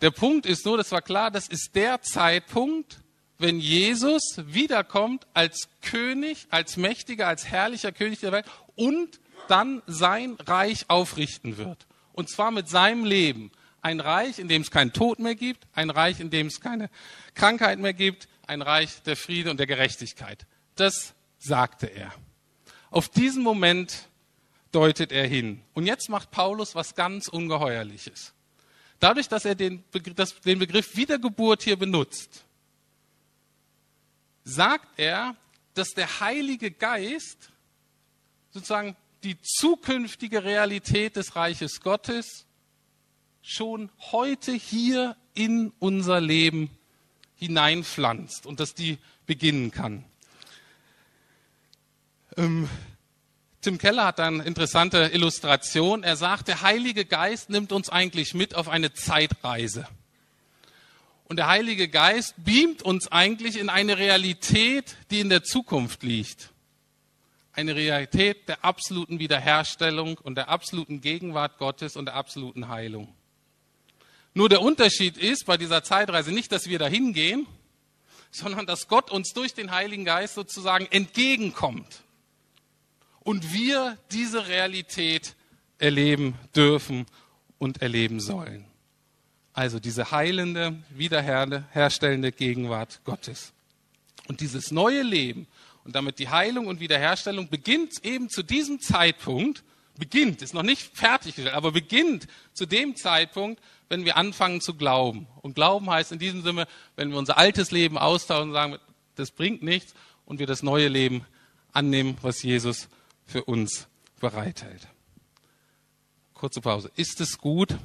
Der 0.00 0.10
Punkt 0.10 0.46
ist 0.46 0.64
nur, 0.66 0.76
das 0.76 0.92
war 0.92 1.02
klar, 1.02 1.30
das 1.30 1.48
ist 1.48 1.74
der 1.74 2.02
Zeitpunkt, 2.02 2.98
wenn 3.38 3.60
Jesus 3.60 4.40
wiederkommt 4.46 5.26
als 5.34 5.68
König, 5.82 6.46
als 6.50 6.76
mächtiger, 6.76 7.26
als 7.26 7.46
herrlicher 7.46 7.92
König 7.92 8.20
der 8.20 8.32
Welt 8.32 8.46
und 8.74 9.20
dann 9.48 9.82
sein 9.86 10.36
Reich 10.46 10.88
aufrichten 10.88 11.56
wird. 11.56 11.86
Und 12.12 12.30
zwar 12.30 12.50
mit 12.50 12.68
seinem 12.68 13.04
Leben. 13.04 13.50
Ein 13.86 14.00
Reich, 14.00 14.40
in 14.40 14.48
dem 14.48 14.62
es 14.62 14.72
keinen 14.72 14.92
Tod 14.92 15.20
mehr 15.20 15.36
gibt, 15.36 15.64
ein 15.72 15.90
Reich, 15.90 16.18
in 16.18 16.28
dem 16.28 16.48
es 16.48 16.60
keine 16.60 16.90
Krankheit 17.34 17.78
mehr 17.78 17.92
gibt, 17.92 18.26
ein 18.48 18.60
Reich 18.60 19.00
der 19.02 19.16
Friede 19.16 19.48
und 19.48 19.58
der 19.58 19.68
Gerechtigkeit. 19.68 20.44
Das 20.74 21.14
sagte 21.38 21.86
er. 21.86 22.12
Auf 22.90 23.08
diesen 23.08 23.44
Moment 23.44 24.08
deutet 24.72 25.12
er 25.12 25.28
hin. 25.28 25.62
Und 25.72 25.86
jetzt 25.86 26.08
macht 26.08 26.32
Paulus 26.32 26.74
was 26.74 26.96
ganz 26.96 27.28
Ungeheuerliches. 27.28 28.34
Dadurch, 28.98 29.28
dass 29.28 29.44
er 29.44 29.54
den 29.54 29.84
Begriff, 29.92 30.40
den 30.40 30.58
Begriff 30.58 30.96
Wiedergeburt 30.96 31.62
hier 31.62 31.76
benutzt, 31.76 32.42
sagt 34.42 34.98
er, 34.98 35.36
dass 35.74 35.90
der 35.90 36.18
Heilige 36.18 36.72
Geist 36.72 37.52
sozusagen 38.50 38.96
die 39.22 39.40
zukünftige 39.42 40.42
Realität 40.42 41.14
des 41.14 41.36
Reiches 41.36 41.80
Gottes 41.80 42.45
schon 43.46 43.90
heute 44.10 44.52
hier 44.52 45.16
in 45.32 45.72
unser 45.78 46.20
Leben 46.20 46.68
hineinpflanzt 47.36 48.44
und 48.44 48.58
dass 48.58 48.74
die 48.74 48.98
beginnen 49.24 49.70
kann. 49.70 50.04
Ähm, 52.36 52.68
Tim 53.60 53.78
Keller 53.78 54.06
hat 54.06 54.18
eine 54.18 54.42
interessante 54.42 55.10
Illustration. 55.12 56.02
Er 56.02 56.16
sagt, 56.16 56.48
der 56.48 56.62
Heilige 56.62 57.04
Geist 57.04 57.48
nimmt 57.48 57.70
uns 57.70 57.88
eigentlich 57.88 58.34
mit 58.34 58.56
auf 58.56 58.68
eine 58.68 58.92
Zeitreise. 58.94 59.86
Und 61.24 61.36
der 61.36 61.46
Heilige 61.46 61.88
Geist 61.88 62.34
beamt 62.38 62.82
uns 62.82 63.10
eigentlich 63.12 63.58
in 63.60 63.68
eine 63.68 63.96
Realität, 63.96 64.96
die 65.12 65.20
in 65.20 65.28
der 65.28 65.44
Zukunft 65.44 66.02
liegt. 66.02 66.50
Eine 67.52 67.76
Realität 67.76 68.48
der 68.48 68.64
absoluten 68.64 69.20
Wiederherstellung 69.20 70.18
und 70.18 70.34
der 70.34 70.48
absoluten 70.48 71.00
Gegenwart 71.00 71.58
Gottes 71.58 71.96
und 71.96 72.06
der 72.06 72.14
absoluten 72.14 72.68
Heilung. 72.68 73.15
Nur 74.36 74.50
der 74.50 74.60
Unterschied 74.60 75.16
ist 75.16 75.46
bei 75.46 75.56
dieser 75.56 75.82
Zeitreise 75.82 76.30
nicht, 76.30 76.52
dass 76.52 76.68
wir 76.68 76.78
dahin 76.78 77.14
gehen, 77.14 77.46
sondern 78.30 78.66
dass 78.66 78.86
Gott 78.86 79.10
uns 79.10 79.32
durch 79.32 79.54
den 79.54 79.70
Heiligen 79.70 80.04
Geist 80.04 80.34
sozusagen 80.34 80.84
entgegenkommt 80.90 82.02
und 83.20 83.54
wir 83.54 83.96
diese 84.12 84.46
Realität 84.46 85.34
erleben 85.78 86.34
dürfen 86.54 87.06
und 87.56 87.80
erleben 87.80 88.20
sollen. 88.20 88.66
Also 89.54 89.80
diese 89.80 90.10
heilende, 90.10 90.76
wiederherstellende 90.90 92.30
Gegenwart 92.30 93.00
Gottes. 93.06 93.54
Und 94.28 94.42
dieses 94.42 94.70
neue 94.70 95.00
Leben 95.00 95.46
und 95.84 95.94
damit 95.94 96.18
die 96.18 96.28
Heilung 96.28 96.66
und 96.66 96.80
Wiederherstellung 96.80 97.48
beginnt 97.48 98.04
eben 98.04 98.28
zu 98.28 98.42
diesem 98.42 98.80
Zeitpunkt, 98.82 99.64
beginnt, 99.98 100.42
ist 100.42 100.52
noch 100.52 100.62
nicht 100.62 100.94
fertiggestellt, 100.94 101.56
aber 101.56 101.72
beginnt 101.72 102.26
zu 102.52 102.66
dem 102.66 102.96
Zeitpunkt, 102.96 103.62
wenn 103.88 104.04
wir 104.04 104.16
anfangen 104.16 104.60
zu 104.60 104.74
glauben. 104.74 105.26
Und 105.42 105.54
glauben 105.54 105.90
heißt 105.90 106.12
in 106.12 106.18
diesem 106.18 106.42
Sinne, 106.42 106.66
wenn 106.96 107.10
wir 107.10 107.18
unser 107.18 107.38
altes 107.38 107.70
Leben 107.70 107.98
austauschen 107.98 108.50
und 108.50 108.54
sagen, 108.54 108.78
das 109.14 109.30
bringt 109.30 109.62
nichts 109.62 109.94
und 110.24 110.38
wir 110.38 110.46
das 110.46 110.62
neue 110.62 110.88
Leben 110.88 111.24
annehmen, 111.72 112.16
was 112.22 112.42
Jesus 112.42 112.88
für 113.24 113.44
uns 113.44 113.88
bereithält. 114.20 114.88
Kurze 116.34 116.60
Pause. 116.60 116.90
Ist 116.96 117.20
es 117.20 117.38
gut? 117.38 117.76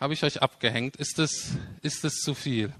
Habe 0.00 0.14
ich 0.14 0.24
euch 0.24 0.42
abgehängt? 0.42 0.96
Ist 0.96 1.18
es, 1.18 1.52
ist 1.82 2.04
es 2.04 2.14
zu 2.20 2.34
viel? 2.34 2.72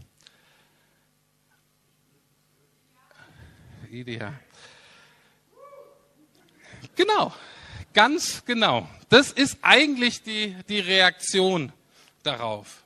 Ideal. 3.91 4.38
Genau, 6.97 7.33
ganz 7.93 8.45
genau. 8.45 8.89
Das 9.09 9.33
ist 9.33 9.59
eigentlich 9.63 10.23
die, 10.23 10.57
die 10.69 10.81
Reaktion 10.81 11.73
darauf. 12.23 12.85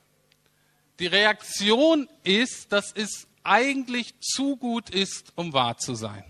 Die 0.99 1.07
Reaktion 1.07 2.09
ist, 2.23 2.71
dass 2.71 2.91
es 2.91 3.27
eigentlich 3.43 4.19
zu 4.19 4.57
gut 4.57 4.89
ist, 4.89 5.31
um 5.35 5.53
wahr 5.53 5.77
zu 5.77 5.95
sein. 5.95 6.23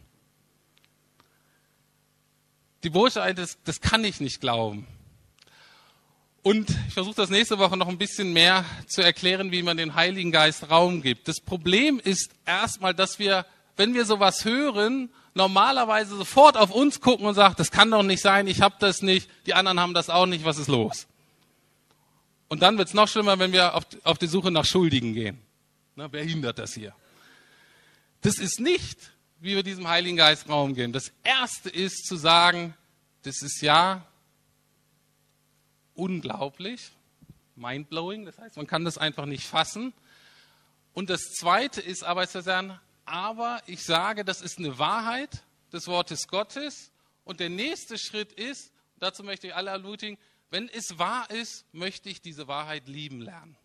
Die 2.84 2.90
Botschaft 2.90 3.40
ist, 3.40 3.60
das 3.64 3.82
kann 3.82 4.04
ich 4.04 4.20
nicht 4.20 4.40
glauben. 4.40 4.86
Und 6.44 6.70
ich 6.88 6.94
versuche 6.94 7.16
das 7.16 7.30
nächste 7.30 7.58
Woche 7.58 7.76
noch 7.76 7.90
ein 7.90 7.98
bisschen 7.98 8.32
mehr 8.32 8.64
zu 8.88 9.02
erklären, 9.02 9.52
wie 9.52 9.64
man 9.64 9.76
dem 9.76 9.96
Heiligen 9.96 10.32
Geist 10.32 10.70
Raum 10.70 11.02
gibt. 11.02 11.28
Das 11.28 11.42
Problem 11.42 12.00
ist 12.00 12.32
erstmal, 12.46 12.94
dass 12.94 13.20
wir, 13.20 13.46
wenn 13.76 13.94
wir 13.94 14.06
sowas 14.06 14.46
hören, 14.46 15.10
normalerweise 15.38 16.18
sofort 16.18 16.58
auf 16.58 16.72
uns 16.72 17.00
gucken 17.00 17.26
und 17.26 17.36
sagen, 17.36 17.56
das 17.58 17.72
kann 17.72 17.90
doch 17.90 18.04
nicht 18.04 18.22
sein, 18.22 18.48
ich 18.48 18.62
habe 18.62 18.76
das 18.80 19.02
nicht, 19.02 19.30
die 19.46 19.54
anderen 19.54 19.80
haben 19.80 19.94
das 19.94 20.10
auch 20.10 20.26
nicht, 20.26 20.44
was 20.44 20.58
ist 20.58 20.68
los? 20.68 21.08
Und 22.50 22.62
dann 22.62 22.78
wird 22.78 22.90
es 22.90 22.94
noch 22.94 23.08
schlimmer, 23.08 23.40
wenn 23.40 23.52
wir 23.54 23.76
auf, 23.76 23.86
auf 24.04 24.18
die 24.18 24.28
Suche 24.28 24.52
nach 24.52 24.66
Schuldigen 24.66 25.14
gehen. 25.14 25.40
Na, 25.96 26.12
wer 26.12 26.24
hindert 26.24 26.60
das 26.60 26.74
hier? 26.74 26.94
Das 28.22 28.38
ist 28.38 28.60
nicht, 28.60 29.12
wie 29.40 29.56
wir 29.56 29.64
diesem 29.64 29.88
Heiligen 29.88 30.18
Geist 30.18 30.50
Raum 30.50 30.74
geben. 30.74 30.94
Das 30.94 31.12
Erste 31.24 31.70
ist 31.70 32.06
zu 32.06 32.16
sagen, 32.16 32.74
das 33.24 33.42
ist 33.42 33.62
ja 33.62 34.06
unglaublich, 35.94 36.92
mindblowing, 37.56 38.26
das 38.26 38.38
heißt, 38.38 38.58
man 38.58 38.68
kann 38.68 38.86
das 38.86 38.98
einfach 38.98 39.26
nicht 39.26 39.46
fassen. 39.46 39.94
Und 40.94 41.10
das 41.10 41.22
Zweite 41.34 41.82
ist 41.82 42.04
aber 42.04 42.28
zu 42.28 42.42
sagen, 42.42 42.80
aber 43.08 43.62
ich 43.66 43.84
sage, 43.84 44.26
das 44.26 44.42
ist 44.42 44.60
eine 44.60 44.78
Wahrheit 44.78 45.44
des 45.72 45.88
Wortes 45.88 46.28
Gottes. 46.28 46.92
Und 47.24 47.40
der 47.40 47.50
nächste 47.50 47.98
Schritt 47.98 48.34
ist, 48.34 48.72
dazu 49.00 49.24
möchte 49.24 49.48
ich 49.48 49.56
alle 49.56 49.72
ermutigen, 49.72 50.18
wenn 50.50 50.70
es 50.70 50.98
wahr 50.98 51.30
ist, 51.30 51.66
möchte 51.74 52.10
ich 52.10 52.22
diese 52.22 52.48
Wahrheit 52.48 52.88
lieben 52.88 53.22
lernen. 53.22 53.58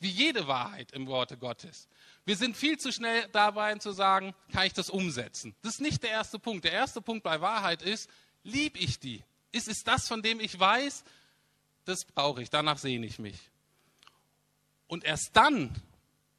Wie 0.00 0.08
jede 0.08 0.46
Wahrheit 0.46 0.92
im 0.92 1.08
Worte 1.08 1.36
Gottes. 1.36 1.88
Wir 2.24 2.36
sind 2.36 2.56
viel 2.56 2.78
zu 2.78 2.92
schnell 2.92 3.28
dabei 3.32 3.74
zu 3.76 3.90
sagen, 3.90 4.34
kann 4.52 4.66
ich 4.66 4.72
das 4.72 4.90
umsetzen? 4.90 5.54
Das 5.62 5.74
ist 5.74 5.80
nicht 5.80 6.02
der 6.02 6.10
erste 6.10 6.38
Punkt. 6.38 6.64
Der 6.64 6.72
erste 6.72 7.00
Punkt 7.00 7.24
bei 7.24 7.40
Wahrheit 7.40 7.82
ist, 7.82 8.08
lieb 8.44 8.80
ich 8.80 9.00
die? 9.00 9.24
Ist 9.50 9.66
es 9.66 9.82
das, 9.82 10.06
von 10.06 10.22
dem 10.22 10.38
ich 10.38 10.58
weiß, 10.58 11.04
das 11.84 12.04
brauche 12.04 12.42
ich, 12.42 12.50
danach 12.50 12.78
sehne 12.78 13.06
ich 13.06 13.18
mich. 13.18 13.38
Und 14.86 15.04
erst 15.04 15.30
dann, 15.32 15.74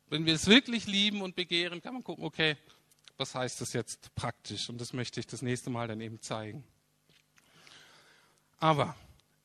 wenn 0.09 0.25
wir 0.25 0.33
es 0.33 0.47
wirklich 0.47 0.87
lieben 0.87 1.21
und 1.21 1.35
begehren, 1.35 1.81
kann 1.81 1.93
man 1.93 2.03
gucken, 2.03 2.25
okay, 2.25 2.57
was 3.17 3.35
heißt 3.35 3.61
das 3.61 3.73
jetzt 3.73 4.13
praktisch? 4.15 4.69
Und 4.69 4.79
das 4.79 4.93
möchte 4.93 5.19
ich 5.19 5.27
das 5.27 5.41
nächste 5.41 5.69
Mal 5.69 5.87
dann 5.87 6.01
eben 6.01 6.21
zeigen. 6.21 6.63
Aber 8.59 8.95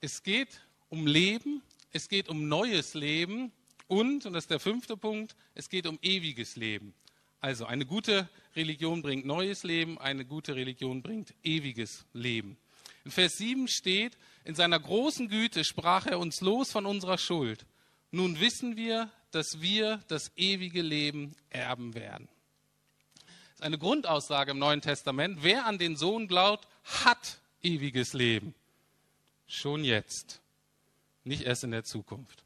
es 0.01 0.23
geht 0.23 0.61
um 0.89 1.07
Leben, 1.07 1.63
es 1.93 2.09
geht 2.09 2.29
um 2.29 2.49
neues 2.49 2.95
Leben 2.95 3.53
und, 3.87 4.27
und 4.27 4.33
das 4.33 4.45
ist 4.45 4.51
der 4.51 4.61
fünfte 4.61 4.97
Punkt, 4.97 5.37
es 5.55 5.69
geht 5.69 5.87
um 5.87 5.99
ewiges 6.03 6.57
Leben. 6.57 6.95
Also 7.41 7.67
eine 7.67 7.85
gute 7.85 8.29
Religion 8.57 9.03
bringt 9.03 9.27
neues 9.27 9.65
Leben, 9.65 9.99
eine 9.99 10.25
gute 10.25 10.57
Religion 10.57 11.03
bringt 11.03 11.35
ewiges 11.43 12.07
Leben. 12.13 12.57
In 13.05 13.11
Vers 13.11 13.37
7 13.37 13.69
steht, 13.69 14.17
in 14.45 14.55
seiner 14.55 14.81
großen 14.81 15.29
Güte 15.29 15.63
sprach 15.63 16.07
er 16.07 16.19
uns 16.19 16.41
los 16.41 16.73
von 16.73 16.87
unserer 16.87 17.19
Schuld. 17.19 17.67
Nun 18.11 18.41
wissen 18.41 18.77
wir, 18.77 19.11
dass 19.35 19.61
wir 19.61 20.01
das 20.09 20.33
ewige 20.37 20.83
Leben 20.83 21.35
erben 21.51 21.95
werden. 21.95 22.29
Das 23.25 23.61
ist 23.61 23.63
eine 23.63 23.79
Grundaussage 23.79 24.53
im 24.53 24.59
Neuen 24.59 24.81
Testament. 24.81 25.39
Wer 25.43 25.67
an 25.67 25.79
den 25.79 25.97
Sohn 25.97 26.29
glaubt, 26.29 26.69
hat 26.85 27.39
ewiges 27.63 28.13
Leben. 28.13 28.55
Schon 29.47 29.85
jetzt, 29.85 30.41
nicht 31.25 31.43
erst 31.43 31.65
in 31.65 31.71
der 31.71 31.85
Zukunft. 31.85 32.45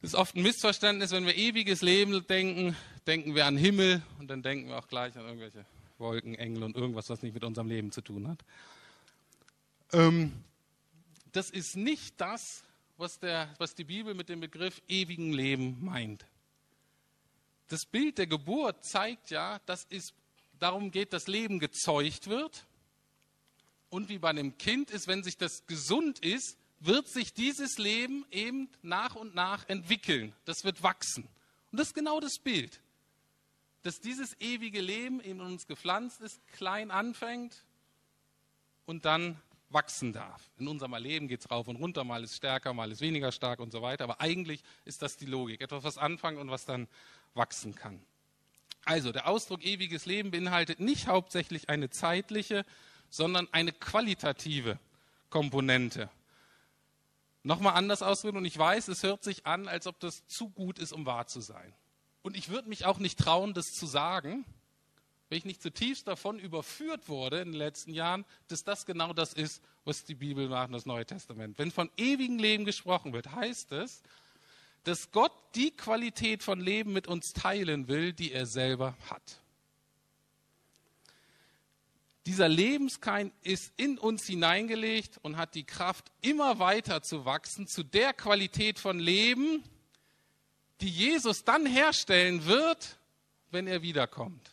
Das 0.00 0.12
ist 0.12 0.14
oft 0.14 0.34
ein 0.34 0.42
Missverständnis, 0.42 1.10
wenn 1.10 1.26
wir 1.26 1.36
ewiges 1.36 1.82
Leben 1.82 2.26
denken, 2.26 2.76
denken 3.06 3.34
wir 3.34 3.46
an 3.46 3.56
Himmel 3.56 4.02
und 4.18 4.28
dann 4.28 4.42
denken 4.42 4.68
wir 4.68 4.78
auch 4.78 4.88
gleich 4.88 5.16
an 5.16 5.26
irgendwelche 5.26 5.66
Wolken, 5.98 6.34
Engel 6.34 6.62
und 6.62 6.74
irgendwas, 6.74 7.10
was 7.10 7.22
nicht 7.22 7.34
mit 7.34 7.44
unserem 7.44 7.68
Leben 7.68 7.92
zu 7.92 8.00
tun 8.00 8.28
hat. 8.28 8.38
Ähm, 9.92 10.32
das 11.32 11.50
ist 11.50 11.76
nicht 11.76 12.20
das, 12.20 12.64
was, 13.00 13.18
der, 13.18 13.52
was 13.58 13.74
die 13.74 13.84
Bibel 13.84 14.14
mit 14.14 14.28
dem 14.28 14.40
Begriff 14.40 14.80
ewigen 14.86 15.32
Leben 15.32 15.82
meint. 15.82 16.26
Das 17.68 17.86
Bild 17.86 18.18
der 18.18 18.26
Geburt 18.26 18.84
zeigt 18.84 19.30
ja, 19.30 19.58
dass 19.66 19.86
es 19.90 20.12
darum 20.58 20.90
geht, 20.90 21.12
dass 21.12 21.26
Leben 21.26 21.58
gezeugt 21.58 22.28
wird 22.28 22.66
Und 23.88 24.08
wie 24.08 24.18
bei 24.18 24.28
einem 24.30 24.56
Kind 24.58 24.90
ist, 24.90 25.08
wenn 25.08 25.24
sich 25.24 25.36
das 25.36 25.66
gesund 25.66 26.20
ist, 26.20 26.56
wird 26.78 27.08
sich 27.08 27.32
dieses 27.32 27.78
Leben 27.78 28.24
eben 28.30 28.68
nach 28.82 29.16
und 29.16 29.34
nach 29.34 29.68
entwickeln. 29.68 30.32
Das 30.44 30.62
wird 30.64 30.82
wachsen. 30.82 31.24
Und 31.72 31.80
das 31.80 31.88
ist 31.88 31.94
genau 31.94 32.20
das 32.20 32.38
Bild. 32.38 32.80
Dass 33.82 34.00
dieses 34.00 34.38
ewige 34.40 34.80
Leben 34.80 35.20
in 35.20 35.40
uns 35.40 35.66
gepflanzt 35.66 36.20
ist, 36.20 36.40
klein 36.52 36.90
anfängt 36.90 37.64
und 38.86 39.04
dann 39.04 39.40
wachsen 39.70 40.12
darf. 40.12 40.50
In 40.58 40.68
unserem 40.68 40.94
Leben 40.94 41.28
geht 41.28 41.40
es 41.40 41.50
rauf 41.50 41.68
und 41.68 41.76
runter, 41.76 42.04
mal 42.04 42.22
ist 42.22 42.36
stärker, 42.36 42.74
mal 42.74 42.90
ist 42.90 43.00
weniger 43.00 43.32
stark 43.32 43.60
und 43.60 43.72
so 43.72 43.82
weiter. 43.82 44.04
Aber 44.04 44.20
eigentlich 44.20 44.62
ist 44.84 45.02
das 45.02 45.16
die 45.16 45.26
Logik. 45.26 45.60
Etwas, 45.60 45.84
was 45.84 45.96
anfangen 45.96 46.38
und 46.38 46.50
was 46.50 46.66
dann 46.66 46.88
wachsen 47.34 47.74
kann. 47.74 48.02
Also, 48.84 49.12
der 49.12 49.28
Ausdruck 49.28 49.64
ewiges 49.64 50.06
Leben 50.06 50.30
beinhaltet 50.30 50.80
nicht 50.80 51.06
hauptsächlich 51.06 51.68
eine 51.68 51.90
zeitliche, 51.90 52.64
sondern 53.08 53.48
eine 53.52 53.72
qualitative 53.72 54.78
Komponente. 55.28 56.10
Nochmal 57.42 57.74
anders 57.74 58.02
ausdrücken, 58.02 58.38
und 58.38 58.44
ich 58.44 58.58
weiß, 58.58 58.88
es 58.88 59.02
hört 59.02 59.22
sich 59.22 59.46
an, 59.46 59.68
als 59.68 59.86
ob 59.86 59.98
das 60.00 60.26
zu 60.26 60.50
gut 60.50 60.78
ist, 60.78 60.92
um 60.92 61.06
wahr 61.06 61.26
zu 61.26 61.40
sein. 61.40 61.74
Und 62.22 62.36
ich 62.36 62.50
würde 62.50 62.68
mich 62.68 62.84
auch 62.84 62.98
nicht 62.98 63.18
trauen, 63.18 63.54
das 63.54 63.74
zu 63.74 63.86
sagen, 63.86 64.44
wenn 65.30 65.38
ich 65.38 65.44
nicht 65.44 65.62
zutiefst 65.62 66.08
davon 66.08 66.40
überführt 66.40 67.08
wurde 67.08 67.40
in 67.40 67.52
den 67.52 67.58
letzten 67.58 67.94
Jahren, 67.94 68.24
dass 68.48 68.64
das 68.64 68.84
genau 68.84 69.12
das 69.12 69.32
ist, 69.32 69.62
was 69.84 70.04
die 70.04 70.16
Bibel 70.16 70.48
macht, 70.48 70.74
das 70.74 70.86
Neue 70.86 71.06
Testament. 71.06 71.56
Wenn 71.56 71.70
von 71.70 71.88
ewigem 71.96 72.40
Leben 72.40 72.64
gesprochen 72.64 73.12
wird, 73.12 73.30
heißt 73.30 73.70
es, 73.72 74.02
dass 74.82 75.12
Gott 75.12 75.32
die 75.54 75.70
Qualität 75.70 76.42
von 76.42 76.60
Leben 76.60 76.92
mit 76.92 77.06
uns 77.06 77.32
teilen 77.32 77.86
will, 77.86 78.12
die 78.12 78.32
er 78.32 78.44
selber 78.44 78.96
hat. 79.08 79.40
Dieser 82.26 82.48
Lebenskeim 82.48 83.30
ist 83.42 83.72
in 83.76 83.98
uns 83.98 84.26
hineingelegt 84.26 85.18
und 85.22 85.36
hat 85.36 85.54
die 85.54 85.64
Kraft, 85.64 86.10
immer 86.22 86.58
weiter 86.58 87.02
zu 87.02 87.24
wachsen 87.24 87.68
zu 87.68 87.84
der 87.84 88.12
Qualität 88.14 88.80
von 88.80 88.98
Leben, 88.98 89.62
die 90.80 90.90
Jesus 90.90 91.44
dann 91.44 91.66
herstellen 91.66 92.46
wird, 92.46 92.98
wenn 93.52 93.68
er 93.68 93.82
wiederkommt. 93.82 94.50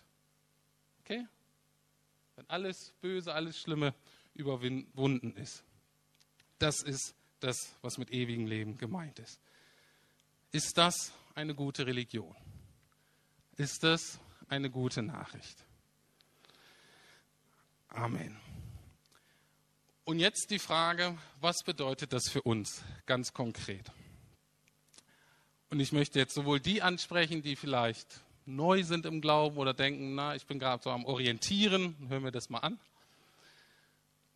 Alles 2.47 2.93
Böse, 3.01 3.33
alles 3.33 3.59
Schlimme 3.59 3.93
überwunden 4.33 5.35
ist. 5.35 5.63
Das 6.59 6.81
ist 6.81 7.15
das, 7.39 7.75
was 7.81 7.97
mit 7.97 8.11
ewigem 8.11 8.47
Leben 8.47 8.77
gemeint 8.77 9.19
ist. 9.19 9.39
Ist 10.51 10.77
das 10.77 11.11
eine 11.35 11.53
gute 11.53 11.85
Religion? 11.85 12.35
Ist 13.57 13.83
das 13.83 14.19
eine 14.47 14.69
gute 14.69 15.01
Nachricht? 15.01 15.65
Amen. 17.89 18.39
Und 20.03 20.19
jetzt 20.19 20.51
die 20.51 20.59
Frage, 20.59 21.17
was 21.41 21.57
bedeutet 21.65 22.13
das 22.13 22.29
für 22.29 22.41
uns 22.41 22.81
ganz 23.05 23.33
konkret? 23.33 23.91
Und 25.69 25.81
ich 25.81 25.91
möchte 25.91 26.17
jetzt 26.17 26.33
sowohl 26.33 26.59
die 26.59 26.81
ansprechen, 26.81 27.41
die 27.41 27.55
vielleicht 27.55 28.21
neu 28.47 28.83
sind 28.83 29.05
im 29.05 29.21
Glauben 29.21 29.57
oder 29.57 29.73
denken, 29.73 30.15
na, 30.15 30.35
ich 30.35 30.45
bin 30.45 30.59
gerade 30.59 30.81
so 30.81 30.89
am 30.89 31.05
Orientieren, 31.05 31.95
hören 32.07 32.23
wir 32.23 32.31
das 32.31 32.49
mal 32.49 32.59
an. 32.59 32.79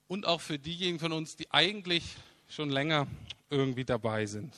Und 0.07 0.25
auch 0.27 0.41
für 0.41 0.59
diejenigen 0.59 0.99
von 0.99 1.13
uns, 1.13 1.35
die 1.37 1.49
eigentlich 1.51 2.03
schon 2.49 2.69
länger 2.69 3.07
irgendwie 3.49 3.85
dabei 3.85 4.25
sind. 4.25 4.53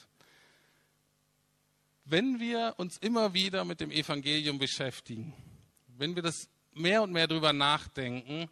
Wenn 2.05 2.39
wir 2.39 2.73
uns 2.77 2.97
immer 2.97 3.33
wieder 3.33 3.63
mit 3.63 3.79
dem 3.79 3.91
Evangelium 3.91 4.57
beschäftigen, 4.57 5.33
wenn 5.97 6.15
wir 6.15 6.23
das 6.23 6.49
mehr 6.73 7.03
und 7.03 7.11
mehr 7.11 7.27
darüber 7.27 7.53
nachdenken, 7.53 8.49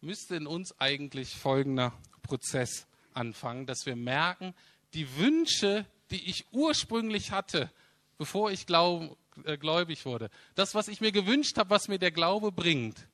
müsste 0.00 0.36
in 0.36 0.46
uns 0.46 0.78
eigentlich 0.78 1.30
folgender 1.30 1.92
Prozess 2.22 2.86
anfangen, 3.14 3.66
dass 3.66 3.86
wir 3.86 3.96
merken, 3.96 4.54
die 4.92 5.16
Wünsche, 5.16 5.86
die 6.10 6.28
ich 6.28 6.46
ursprünglich 6.52 7.30
hatte, 7.30 7.70
bevor 8.18 8.50
ich 8.52 8.66
glaub, 8.66 9.02
äh, 9.02 9.16
gläubig 9.58 10.04
wurde, 10.04 10.30
das, 10.54 10.74
was 10.74 10.88
ich 10.88 11.00
mir 11.00 11.12
gewünscht 11.12 11.58
habe, 11.58 11.70
was 11.70 11.88
mir 11.88 11.98
der 11.98 12.10
Glaube 12.10 12.52
bringt, 12.52 13.08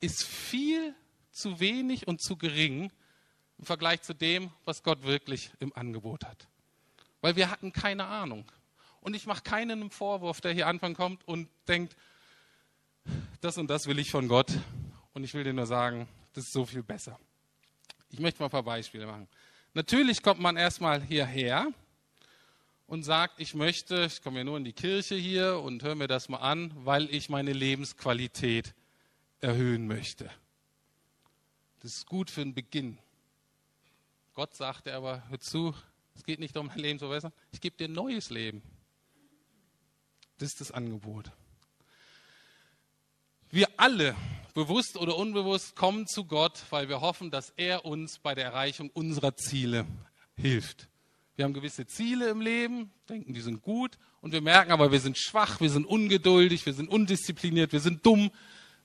ist 0.00 0.24
viel 0.24 0.94
zu 1.30 1.60
wenig 1.60 2.08
und 2.08 2.20
zu 2.20 2.36
gering 2.36 2.90
im 3.58 3.64
Vergleich 3.64 4.02
zu 4.02 4.14
dem, 4.14 4.50
was 4.64 4.82
Gott 4.82 5.02
wirklich 5.02 5.50
im 5.60 5.74
Angebot 5.74 6.24
hat. 6.24 6.48
Weil 7.20 7.36
wir 7.36 7.50
hatten 7.50 7.72
keine 7.72 8.06
Ahnung. 8.06 8.44
Und 9.00 9.14
ich 9.14 9.26
mache 9.26 9.42
keinen 9.42 9.82
einen 9.82 9.90
Vorwurf, 9.90 10.40
der 10.40 10.52
hier 10.52 10.66
Anfang 10.66 10.94
kommt 10.94 11.26
und 11.26 11.48
denkt, 11.68 11.96
das 13.40 13.58
und 13.58 13.68
das 13.68 13.86
will 13.86 13.98
ich 13.98 14.10
von 14.10 14.28
Gott 14.28 14.52
und 15.14 15.24
ich 15.24 15.34
will 15.34 15.44
dir 15.44 15.52
nur 15.52 15.66
sagen, 15.66 16.08
das 16.34 16.44
ist 16.44 16.52
so 16.52 16.64
viel 16.64 16.82
besser. 16.82 17.18
Ich 18.10 18.18
möchte 18.18 18.40
mal 18.40 18.46
ein 18.46 18.50
paar 18.50 18.62
Beispiele 18.62 19.06
machen. 19.06 19.28
Natürlich 19.74 20.22
kommt 20.22 20.40
man 20.40 20.56
erstmal 20.56 21.02
hierher 21.02 21.68
und 22.90 23.04
sagt, 23.04 23.38
ich 23.38 23.54
möchte, 23.54 24.06
ich 24.06 24.20
komme 24.20 24.38
ja 24.38 24.44
nur 24.44 24.56
in 24.56 24.64
die 24.64 24.72
Kirche 24.72 25.14
hier 25.14 25.60
und 25.60 25.84
höre 25.84 25.94
mir 25.94 26.08
das 26.08 26.28
mal 26.28 26.38
an, 26.38 26.72
weil 26.74 27.08
ich 27.14 27.28
meine 27.28 27.52
Lebensqualität 27.52 28.74
erhöhen 29.40 29.86
möchte. 29.86 30.28
Das 31.78 31.92
ist 31.94 32.06
gut 32.06 32.32
für 32.32 32.40
den 32.40 32.52
Beginn. 32.52 32.98
Gott 34.34 34.56
sagte 34.56 34.92
aber, 34.92 35.22
hör 35.28 35.38
zu, 35.38 35.72
es 36.16 36.24
geht 36.24 36.40
nicht 36.40 36.56
um 36.56 36.68
dein 36.68 36.80
Leben 36.80 36.98
zu 36.98 37.04
verbessern, 37.04 37.32
ich 37.52 37.60
gebe 37.60 37.76
dir 37.76 37.84
ein 37.84 37.92
neues 37.92 38.28
Leben. 38.30 38.60
Das 40.38 40.48
ist 40.48 40.60
das 40.60 40.72
Angebot. 40.72 41.30
Wir 43.50 43.68
alle, 43.76 44.16
bewusst 44.52 44.96
oder 44.96 45.16
unbewusst, 45.16 45.76
kommen 45.76 46.08
zu 46.08 46.24
Gott, 46.24 46.60
weil 46.70 46.88
wir 46.88 47.00
hoffen, 47.00 47.30
dass 47.30 47.50
er 47.50 47.84
uns 47.84 48.18
bei 48.18 48.34
der 48.34 48.46
Erreichung 48.46 48.90
unserer 48.90 49.36
Ziele 49.36 49.86
hilft. 50.34 50.89
Wir 51.40 51.44
haben 51.44 51.54
gewisse 51.54 51.86
Ziele 51.86 52.28
im 52.28 52.42
Leben, 52.42 52.90
denken, 53.08 53.32
die 53.32 53.40
sind 53.40 53.62
gut, 53.62 53.96
und 54.20 54.32
wir 54.32 54.42
merken 54.42 54.72
aber, 54.72 54.92
wir 54.92 55.00
sind 55.00 55.16
schwach, 55.16 55.58
wir 55.58 55.70
sind 55.70 55.86
ungeduldig, 55.86 56.66
wir 56.66 56.74
sind 56.74 56.90
undiszipliniert, 56.90 57.72
wir 57.72 57.80
sind 57.80 58.04
dumm. 58.04 58.30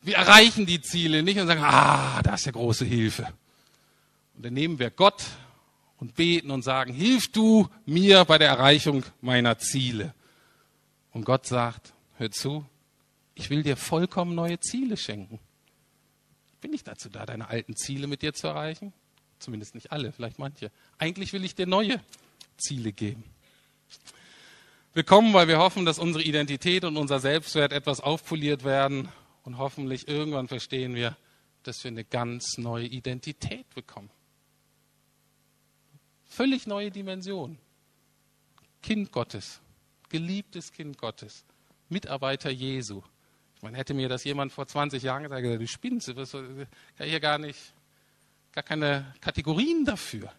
Wir 0.02 0.16
erreichen 0.16 0.66
die 0.66 0.80
Ziele 0.80 1.22
nicht 1.22 1.38
und 1.38 1.48
sagen, 1.48 1.62
ah, 1.62 2.22
da 2.24 2.36
ist 2.36 2.46
ja 2.46 2.54
große 2.54 2.86
Hilfe. 2.86 3.28
Und 4.38 4.46
dann 4.46 4.54
nehmen 4.54 4.80
wir 4.80 4.90
Gott 4.90 5.22
und 5.98 6.16
beten 6.16 6.50
und 6.50 6.62
sagen, 6.62 6.94
hilf 6.94 7.30
du 7.30 7.68
mir 7.86 8.24
bei 8.24 8.38
der 8.38 8.48
Erreichung 8.48 9.04
meiner 9.20 9.58
Ziele. 9.58 10.14
Und 11.12 11.26
Gott 11.26 11.46
sagt, 11.46 11.92
hör 12.16 12.32
zu, 12.32 12.66
ich 13.34 13.50
will 13.50 13.64
dir 13.64 13.76
vollkommen 13.76 14.34
neue 14.34 14.62
Ziele 14.62 14.96
schenken. 14.96 15.40
Bin 16.62 16.74
ich 16.74 16.86
dazu 16.86 17.10
da, 17.10 17.26
deine 17.26 17.50
alten 17.50 17.76
Ziele 17.76 18.08
mit 18.08 18.22
dir 18.22 18.34
zu 18.34 18.48
erreichen? 18.48 18.94
Zumindest 19.40 19.76
nicht 19.76 19.92
alle, 19.92 20.14
vielleicht 20.14 20.40
manche. 20.40 20.72
Eigentlich 20.98 21.34
will 21.34 21.44
ich 21.44 21.54
dir 21.54 21.68
neue 21.68 22.00
Ziele 22.58 22.92
geben. 22.92 23.24
Wir 24.94 25.04
kommen, 25.04 25.34
weil 25.34 25.48
wir 25.50 25.58
hoffen, 25.58 25.86
dass 25.86 26.00
unsere 26.00 26.24
Identität 26.24 26.86
und 26.86 26.96
unser 26.96 27.20
Selbstwert 27.20 27.74
etwas 27.74 28.00
aufpoliert 28.00 28.64
werden 28.64 29.10
und 29.44 29.58
hoffentlich 29.58 30.08
irgendwann 30.08 30.48
verstehen 30.48 30.96
wir, 30.96 31.18
dass 31.64 31.84
wir 31.84 31.92
eine 31.92 32.06
ganz 32.06 32.58
neue 32.58 32.86
Identität 32.86 33.70
bekommen. 33.76 34.10
Völlig 36.24 36.66
neue 36.66 36.92
Dimension. 36.92 37.58
Kind 38.82 39.12
Gottes, 39.12 39.60
geliebtes 40.10 40.72
Kind 40.72 40.98
Gottes, 40.98 41.44
Mitarbeiter 41.90 42.50
Jesu. 42.50 43.02
Man 43.62 43.74
hätte 43.74 43.94
mir 43.94 44.10
das 44.10 44.24
jemand 44.24 44.54
vor 44.54 44.68
20 44.68 45.02
Jahren 45.02 45.24
gesagt, 45.24 45.44
du 45.44 45.68
spinnst, 45.68 46.08
du 46.08 46.16
hast 46.16 46.38
hier 46.98 47.20
gar 47.20 47.38
nicht, 47.38 47.74
gar 48.52 48.64
keine 48.64 49.14
Kategorien 49.22 49.84
dafür. 49.86 50.32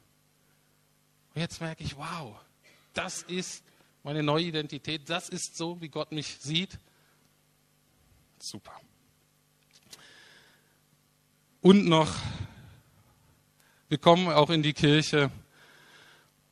Und 1.37 1.43
jetzt 1.43 1.61
merke 1.61 1.85
ich, 1.85 1.99
wow, 1.99 2.35
das 2.95 3.23
ist 3.25 3.63
meine 4.03 4.23
neue 4.23 4.45
Identität, 4.45 5.11
das 5.11 5.29
ist 5.29 5.55
so, 5.55 5.79
wie 5.83 5.91
Gott 5.91 6.11
mich 6.11 6.39
sieht. 6.41 6.79
Super. 8.39 8.73
Und 11.61 11.85
noch, 11.85 12.11
wir 13.91 13.99
kommen 13.99 14.29
auch 14.29 14.49
in 14.49 14.63
die 14.63 14.73
Kirche, 14.73 15.31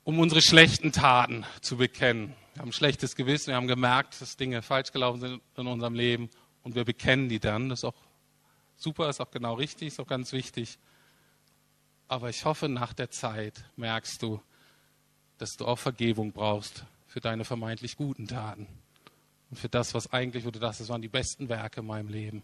um 0.02 0.18
unsere 0.18 0.42
schlechten 0.42 0.92
Taten 0.92 1.46
zu 1.62 1.78
bekennen. 1.78 2.34
Wir 2.52 2.60
haben 2.60 2.68
ein 2.68 2.74
schlechtes 2.74 3.16
Gewissen, 3.16 3.46
wir 3.46 3.56
haben 3.56 3.66
gemerkt, 3.66 4.20
dass 4.20 4.36
Dinge 4.36 4.60
falsch 4.60 4.92
gelaufen 4.92 5.20
sind 5.20 5.42
in 5.56 5.66
unserem 5.66 5.94
Leben 5.94 6.28
und 6.62 6.74
wir 6.74 6.84
bekennen 6.84 7.30
die 7.30 7.40
dann. 7.40 7.70
Das 7.70 7.78
ist 7.80 7.84
auch 7.84 7.96
super, 8.76 9.08
ist 9.08 9.22
auch 9.22 9.30
genau 9.30 9.54
richtig, 9.54 9.88
ist 9.88 10.00
auch 10.00 10.06
ganz 10.06 10.32
wichtig. 10.32 10.78
Aber 12.06 12.28
ich 12.28 12.44
hoffe, 12.44 12.68
nach 12.68 12.92
der 12.92 13.10
Zeit 13.10 13.64
merkst 13.76 14.20
du, 14.20 14.42
dass 15.38 15.50
du 15.56 15.66
auch 15.66 15.78
Vergebung 15.78 16.32
brauchst 16.32 16.84
für 17.06 17.20
deine 17.20 17.44
vermeintlich 17.44 17.96
guten 17.96 18.26
Taten 18.26 18.66
und 19.50 19.58
für 19.58 19.68
das, 19.68 19.94
was 19.94 20.12
eigentlich, 20.12 20.44
wo 20.44 20.50
du 20.50 20.58
dachtest, 20.58 20.82
das 20.82 20.88
waren 20.88 21.02
die 21.02 21.08
besten 21.08 21.48
Werke 21.48 21.80
in 21.80 21.86
meinem 21.86 22.08
Leben. 22.08 22.42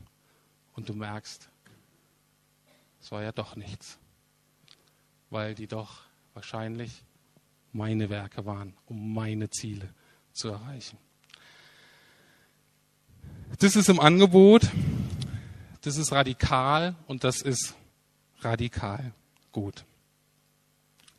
Und 0.75 0.89
du 0.89 0.95
merkst, 0.95 1.49
es 3.01 3.11
war 3.11 3.23
ja 3.23 3.33
doch 3.33 3.57
nichts, 3.57 3.99
weil 5.31 5.55
die 5.55 5.67
doch 5.67 6.03
wahrscheinlich 6.35 7.03
meine 7.73 8.11
Werke 8.11 8.45
waren, 8.47 8.75
um 8.87 9.13
meine 9.13 9.51
Ziele 9.51 9.93
zu 10.33 10.49
erreichen. 10.49 10.99
Das 13.59 13.77
ist 13.77 13.89
im 13.89 14.01
Angebot, 14.01 14.71
das 15.81 15.97
ist 15.97 16.13
radikal 16.13 16.95
und 17.07 17.25
das 17.25 17.43
ist 17.43 17.75
radikal 18.41 19.13
gut. 19.53 19.85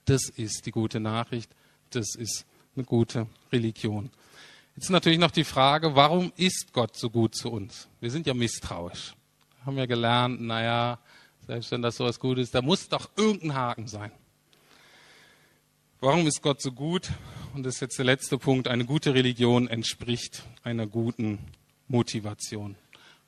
Das 0.06 0.30
ist 0.30 0.66
die 0.66 0.72
gute 0.72 1.00
Nachricht, 1.00 1.52
das 1.96 2.16
ist 2.16 2.46
eine 2.76 2.86
gute 2.86 3.28
Religion. 3.52 4.10
Jetzt 4.76 4.90
natürlich 4.90 5.20
noch 5.20 5.32
die 5.32 5.44
Frage, 5.44 5.96
warum 5.96 6.32
ist 6.38 6.72
Gott 6.74 6.96
so 6.96 7.10
gut 7.10 7.36
zu 7.36 7.52
uns? 7.52 7.88
Wir 8.00 8.10
sind 8.10 8.26
ja 8.26 8.34
misstrauisch. 8.34 9.14
Wir 9.58 9.66
haben 9.66 9.78
ja 9.78 9.86
gelernt, 9.86 10.42
naja, 10.42 11.00
selbst 11.46 11.72
wenn 11.72 11.82
das 11.82 11.98
so 11.98 12.06
was 12.06 12.20
Gutes 12.20 12.46
ist, 12.46 12.56
da 12.56 12.62
muss 12.62 12.88
doch 12.88 13.10
irgendein 13.16 13.56
Haken 13.56 13.88
sein. 13.88 14.12
Warum 16.00 16.26
ist 16.26 16.42
Gott 16.42 16.62
so 16.62 16.72
gut? 16.72 17.12
Und 17.54 17.64
das 17.64 17.76
ist 17.76 17.82
jetzt 17.82 17.98
der 18.00 18.06
letzte 18.06 18.38
Punkt. 18.38 18.68
Eine 18.68 18.86
gute 18.86 19.14
Religion 19.14 19.68
entspricht 19.68 20.44
einer 20.64 20.88
guten 20.88 21.40
Motivation. 21.88 22.76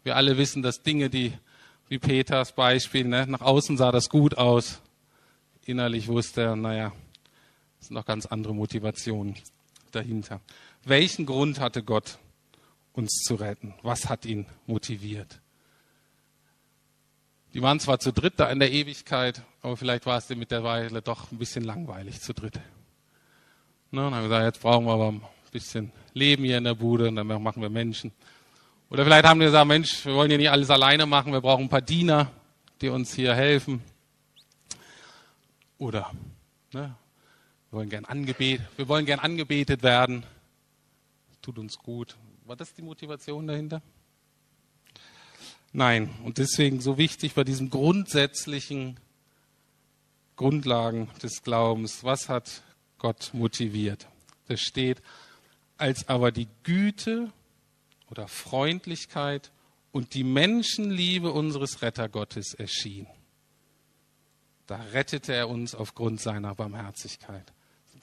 Wir 0.03 0.15
alle 0.15 0.37
wissen, 0.37 0.63
dass 0.63 0.81
Dinge, 0.81 1.09
die, 1.09 1.33
wie 1.87 1.99
Peters 1.99 2.53
Beispiel, 2.53 3.05
ne, 3.05 3.27
nach 3.27 3.41
außen 3.41 3.77
sah 3.77 3.91
das 3.91 4.09
gut 4.09 4.37
aus, 4.37 4.81
innerlich 5.65 6.07
wusste 6.07 6.41
er, 6.41 6.55
naja, 6.55 6.93
es 7.83 7.87
sind 7.87 7.95
noch 7.95 8.05
ganz 8.05 8.25
andere 8.25 8.55
Motivationen 8.55 9.35
dahinter. 9.91 10.39
Welchen 10.85 11.25
Grund 11.25 11.59
hatte 11.59 11.83
Gott, 11.83 12.17
uns 12.93 13.11
zu 13.25 13.35
retten? 13.35 13.73
Was 13.81 14.07
hat 14.07 14.23
ihn 14.23 14.45
motiviert? 14.67 15.41
Die 17.53 17.61
waren 17.61 17.81
zwar 17.81 17.99
zu 17.99 18.13
dritt 18.13 18.35
da 18.37 18.49
in 18.49 18.59
der 18.59 18.71
Ewigkeit, 18.71 19.41
aber 19.61 19.75
vielleicht 19.75 20.05
war 20.05 20.17
es 20.17 20.27
dem 20.27 20.39
mittlerweile 20.39 21.01
doch 21.01 21.29
ein 21.33 21.37
bisschen 21.37 21.65
langweilig 21.65 22.21
zu 22.21 22.33
dritt. 22.33 22.57
Ne, 23.91 24.07
und 24.07 24.15
haben 24.15 24.23
gesagt, 24.23 24.45
jetzt 24.45 24.61
brauchen 24.61 24.85
wir 24.85 24.93
aber 24.93 25.11
ein 25.11 25.21
bisschen 25.51 25.91
Leben 26.13 26.45
hier 26.45 26.59
in 26.59 26.63
der 26.63 26.75
Bude 26.75 27.09
und 27.09 27.17
dann 27.17 27.27
machen 27.27 27.61
wir 27.61 27.69
Menschen. 27.69 28.13
Oder 28.91 29.03
vielleicht 29.03 29.25
haben 29.25 29.41
wir 29.41 29.47
gesagt, 29.47 29.67
Mensch, 29.67 30.05
wir 30.05 30.13
wollen 30.13 30.29
hier 30.29 30.37
nicht 30.37 30.51
alles 30.51 30.69
alleine 30.69 31.05
machen, 31.05 31.33
wir 31.33 31.41
brauchen 31.41 31.65
ein 31.65 31.69
paar 31.69 31.81
Diener, 31.81 32.31
die 32.79 32.87
uns 32.87 33.13
hier 33.13 33.35
helfen. 33.35 33.83
Oder 35.77 36.09
ne, 36.71 36.95
wir 37.73 37.79
wollen 37.79 37.89
gern 37.89 38.05
angebetet, 38.05 38.67
wir 38.77 38.87
wollen 38.87 39.07
gern 39.07 39.17
angebetet 39.17 39.81
werden. 39.81 40.23
Das 41.29 41.39
tut 41.41 41.57
uns 41.57 41.79
gut. 41.79 42.15
War 42.45 42.55
das 42.55 42.71
die 42.75 42.83
Motivation 42.83 43.47
dahinter? 43.47 43.81
Nein. 45.71 46.13
Und 46.23 46.37
deswegen 46.37 46.81
so 46.81 46.99
wichtig 46.99 47.33
bei 47.33 47.43
diesen 47.43 47.71
grundsätzlichen 47.71 48.99
Grundlagen 50.35 51.09
des 51.23 51.41
Glaubens. 51.41 52.03
Was 52.03 52.29
hat 52.29 52.61
Gott 52.99 53.31
motiviert? 53.33 54.07
Das 54.47 54.61
steht, 54.61 55.01
als 55.77 56.07
aber 56.07 56.31
die 56.31 56.49
Güte 56.61 57.33
oder 58.11 58.27
Freundlichkeit 58.27 59.51
und 59.91 60.13
die 60.13 60.23
Menschenliebe 60.23 61.31
unseres 61.31 61.81
Rettergottes 61.81 62.53
erschien. 62.53 63.07
Da 64.67 64.75
rettete 64.75 65.33
er 65.33 65.49
uns 65.49 65.73
aufgrund 65.73 66.21
seiner 66.21 66.53
Barmherzigkeit. 66.53 67.51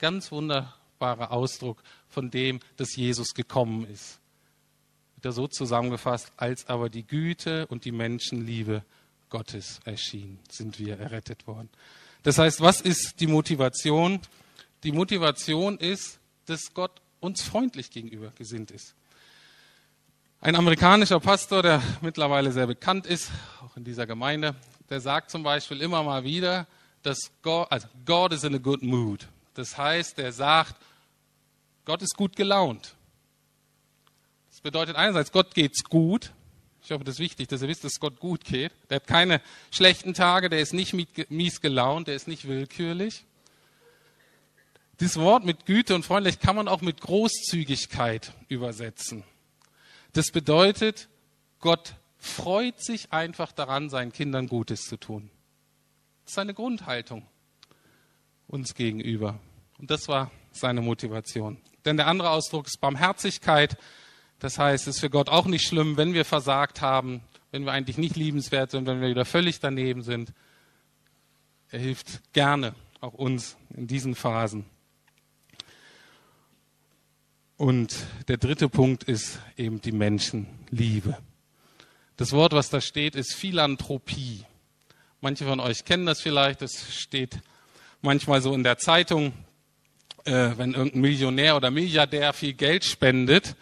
Ganz 0.01 0.31
wunderbarer 0.31 1.31
Ausdruck 1.31 1.83
von 2.09 2.31
dem, 2.31 2.59
dass 2.75 2.95
Jesus 2.95 3.35
gekommen 3.35 3.85
ist. 3.85 4.17
Wieder 5.15 5.31
so 5.31 5.47
zusammengefasst, 5.47 6.31
als 6.37 6.65
aber 6.65 6.89
die 6.89 7.05
Güte 7.05 7.67
und 7.67 7.85
die 7.85 7.91
Menschenliebe 7.91 8.83
Gottes 9.29 9.79
erschien, 9.85 10.39
sind 10.49 10.79
wir 10.79 10.99
errettet 10.99 11.45
worden. 11.45 11.69
Das 12.23 12.39
heißt, 12.39 12.61
was 12.61 12.81
ist 12.81 13.19
die 13.19 13.27
Motivation? 13.27 14.19
Die 14.83 14.91
Motivation 14.91 15.77
ist, 15.77 16.17
dass 16.47 16.73
Gott 16.73 16.99
uns 17.19 17.43
freundlich 17.43 17.91
gegenüber 17.91 18.31
gesinnt 18.31 18.71
ist. 18.71 18.95
Ein 20.39 20.55
amerikanischer 20.55 21.19
Pastor, 21.19 21.61
der 21.61 21.83
mittlerweile 22.01 22.51
sehr 22.51 22.65
bekannt 22.65 23.05
ist, 23.05 23.29
auch 23.63 23.77
in 23.77 23.83
dieser 23.83 24.07
Gemeinde, 24.07 24.55
der 24.89 24.99
sagt 24.99 25.29
zum 25.29 25.43
Beispiel 25.43 25.79
immer 25.79 26.01
mal 26.01 26.23
wieder, 26.23 26.65
dass 27.03 27.31
God, 27.43 27.71
also 27.71 27.87
God 28.03 28.33
is 28.33 28.43
in 28.43 28.55
a 28.55 28.57
good 28.57 28.81
mood. 28.81 29.27
Das 29.53 29.77
heißt, 29.77 30.19
er 30.19 30.31
sagt, 30.31 30.75
Gott 31.85 32.01
ist 32.01 32.15
gut 32.15 32.35
gelaunt. 32.35 32.95
Das 34.49 34.61
bedeutet 34.61 34.95
einerseits, 34.95 35.31
Gott 35.31 35.53
geht's 35.53 35.83
gut. 35.83 36.31
Ich 36.83 36.91
hoffe, 36.91 37.03
das 37.03 37.15
ist 37.15 37.19
wichtig, 37.19 37.47
dass 37.47 37.61
ihr 37.61 37.67
wisst, 37.67 37.83
dass 37.83 37.99
Gott 37.99 38.19
gut 38.19 38.43
geht. 38.43 38.71
Der 38.89 38.97
hat 38.97 39.07
keine 39.07 39.41
schlechten 39.71 40.13
Tage, 40.13 40.49
der 40.49 40.59
ist 40.59 40.73
nicht 40.73 40.93
mies 41.29 41.61
gelaunt, 41.61 42.07
der 42.07 42.15
ist 42.15 42.27
nicht 42.27 42.47
willkürlich. 42.47 43.25
Dieses 44.99 45.17
Wort 45.17 45.45
mit 45.45 45.65
Güte 45.65 45.95
und 45.95 46.05
freundlich 46.05 46.39
kann 46.39 46.55
man 46.55 46.67
auch 46.67 46.81
mit 46.81 47.01
Großzügigkeit 47.01 48.33
übersetzen. 48.49 49.23
Das 50.13 50.31
bedeutet, 50.31 51.07
Gott 51.59 51.95
freut 52.17 52.83
sich 52.83 53.11
einfach 53.11 53.51
daran, 53.51 53.89
seinen 53.89 54.11
Kindern 54.11 54.47
Gutes 54.47 54.81
zu 54.81 54.97
tun. 54.97 55.31
Das 56.23 56.31
ist 56.31 56.35
seine 56.35 56.53
Grundhaltung 56.53 57.25
uns 58.51 58.75
gegenüber. 58.75 59.39
Und 59.79 59.89
das 59.89 60.07
war 60.07 60.29
seine 60.51 60.81
Motivation. 60.81 61.57
Denn 61.85 61.97
der 61.97 62.07
andere 62.07 62.29
Ausdruck 62.29 62.67
ist 62.67 62.79
Barmherzigkeit. 62.79 63.77
Das 64.39 64.59
heißt, 64.59 64.87
es 64.87 64.95
ist 64.95 64.99
für 64.99 65.09
Gott 65.09 65.29
auch 65.29 65.45
nicht 65.45 65.65
schlimm, 65.65 65.97
wenn 65.97 66.13
wir 66.13 66.25
versagt 66.25 66.81
haben, 66.81 67.21
wenn 67.51 67.65
wir 67.65 67.71
eigentlich 67.71 67.97
nicht 67.97 68.15
liebenswert 68.15 68.71
sind, 68.71 68.85
wenn 68.85 69.01
wir 69.01 69.09
wieder 69.09 69.25
völlig 69.25 69.59
daneben 69.59 70.03
sind. 70.03 70.33
Er 71.69 71.79
hilft 71.79 72.33
gerne 72.33 72.75
auch 72.99 73.13
uns 73.13 73.57
in 73.75 73.87
diesen 73.87 74.15
Phasen. 74.15 74.65
Und 77.57 77.95
der 78.27 78.37
dritte 78.37 78.69
Punkt 78.69 79.03
ist 79.03 79.39
eben 79.55 79.81
die 79.81 79.91
Menschenliebe. 79.91 81.17
Das 82.17 82.33
Wort, 82.33 82.53
was 82.53 82.69
da 82.69 82.81
steht, 82.81 83.15
ist 83.15 83.33
Philanthropie. 83.33 84.45
Manche 85.21 85.45
von 85.45 85.59
euch 85.59 85.85
kennen 85.85 86.05
das 86.05 86.21
vielleicht. 86.21 86.61
Es 86.61 86.93
steht 86.93 87.39
manchmal 88.01 88.41
so 88.41 88.53
in 88.53 88.63
der 88.63 88.77
Zeitung, 88.77 89.33
äh, 90.25 90.51
wenn 90.57 90.73
irgendein 90.73 91.01
Millionär 91.01 91.55
oder 91.55 91.71
Milliardär 91.71 92.33
viel 92.33 92.53
Geld 92.53 92.85
spendet 92.85 93.55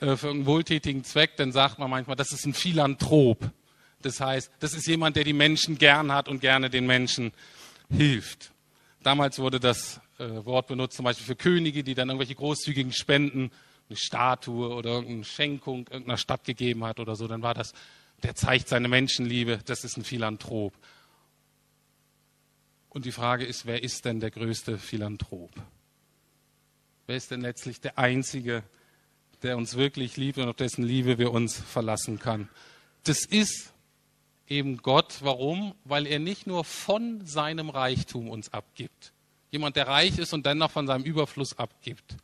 äh, 0.00 0.16
für 0.16 0.30
einen 0.30 0.46
wohltätigen 0.46 1.04
Zweck, 1.04 1.36
dann 1.36 1.52
sagt 1.52 1.78
man 1.78 1.90
manchmal, 1.90 2.16
das 2.16 2.32
ist 2.32 2.44
ein 2.46 2.54
Philanthrop. 2.54 3.50
Das 4.02 4.20
heißt, 4.20 4.50
das 4.60 4.74
ist 4.74 4.86
jemand, 4.86 5.16
der 5.16 5.24
die 5.24 5.32
Menschen 5.32 5.78
gern 5.78 6.12
hat 6.12 6.28
und 6.28 6.40
gerne 6.40 6.70
den 6.70 6.86
Menschen 6.86 7.32
hilft. 7.90 8.52
Damals 9.02 9.38
wurde 9.38 9.60
das 9.60 10.00
äh, 10.18 10.44
Wort 10.44 10.68
benutzt, 10.68 10.96
zum 10.96 11.04
Beispiel 11.04 11.26
für 11.26 11.36
Könige, 11.36 11.84
die 11.84 11.94
dann 11.94 12.08
irgendwelche 12.08 12.34
großzügigen 12.34 12.92
Spenden 12.92 13.50
eine 13.88 13.96
Statue 13.96 14.68
oder 14.74 14.90
irgendeine 14.90 15.24
Schenkung 15.24 15.86
irgendeiner 15.90 16.16
Stadt 16.16 16.44
gegeben 16.44 16.84
hat 16.84 17.00
oder 17.00 17.16
so, 17.16 17.26
dann 17.26 17.42
war 17.42 17.54
das, 17.54 17.72
der 18.22 18.34
zeigt 18.34 18.68
seine 18.68 18.88
Menschenliebe, 18.88 19.60
das 19.64 19.84
ist 19.84 19.96
ein 19.96 20.04
Philanthrop. 20.04 20.74
Und 22.90 23.04
die 23.04 23.12
Frage 23.12 23.44
ist, 23.44 23.66
wer 23.66 23.82
ist 23.82 24.04
denn 24.04 24.20
der 24.20 24.30
größte 24.30 24.76
Philanthrop? 24.76 25.52
Wer 27.06 27.16
ist 27.16 27.30
denn 27.30 27.40
letztlich 27.40 27.80
der 27.80 27.98
Einzige, 27.98 28.62
der 29.42 29.56
uns 29.56 29.76
wirklich 29.76 30.16
liebt 30.16 30.38
und 30.38 30.48
auf 30.48 30.56
dessen 30.56 30.84
Liebe 30.84 31.16
wir 31.18 31.32
uns 31.32 31.56
verlassen 31.56 32.18
können? 32.18 32.48
Das 33.04 33.24
ist 33.24 33.72
eben 34.48 34.78
Gott. 34.78 35.18
Warum? 35.20 35.74
Weil 35.84 36.06
er 36.06 36.18
nicht 36.18 36.46
nur 36.46 36.64
von 36.64 37.24
seinem 37.24 37.70
Reichtum 37.70 38.28
uns 38.28 38.52
abgibt. 38.52 39.12
Jemand, 39.52 39.76
der 39.76 39.86
reich 39.86 40.18
ist 40.18 40.32
und 40.32 40.44
dennoch 40.44 40.72
von 40.72 40.86
seinem 40.86 41.04
Überfluss 41.04 41.58
abgibt. 41.58 42.16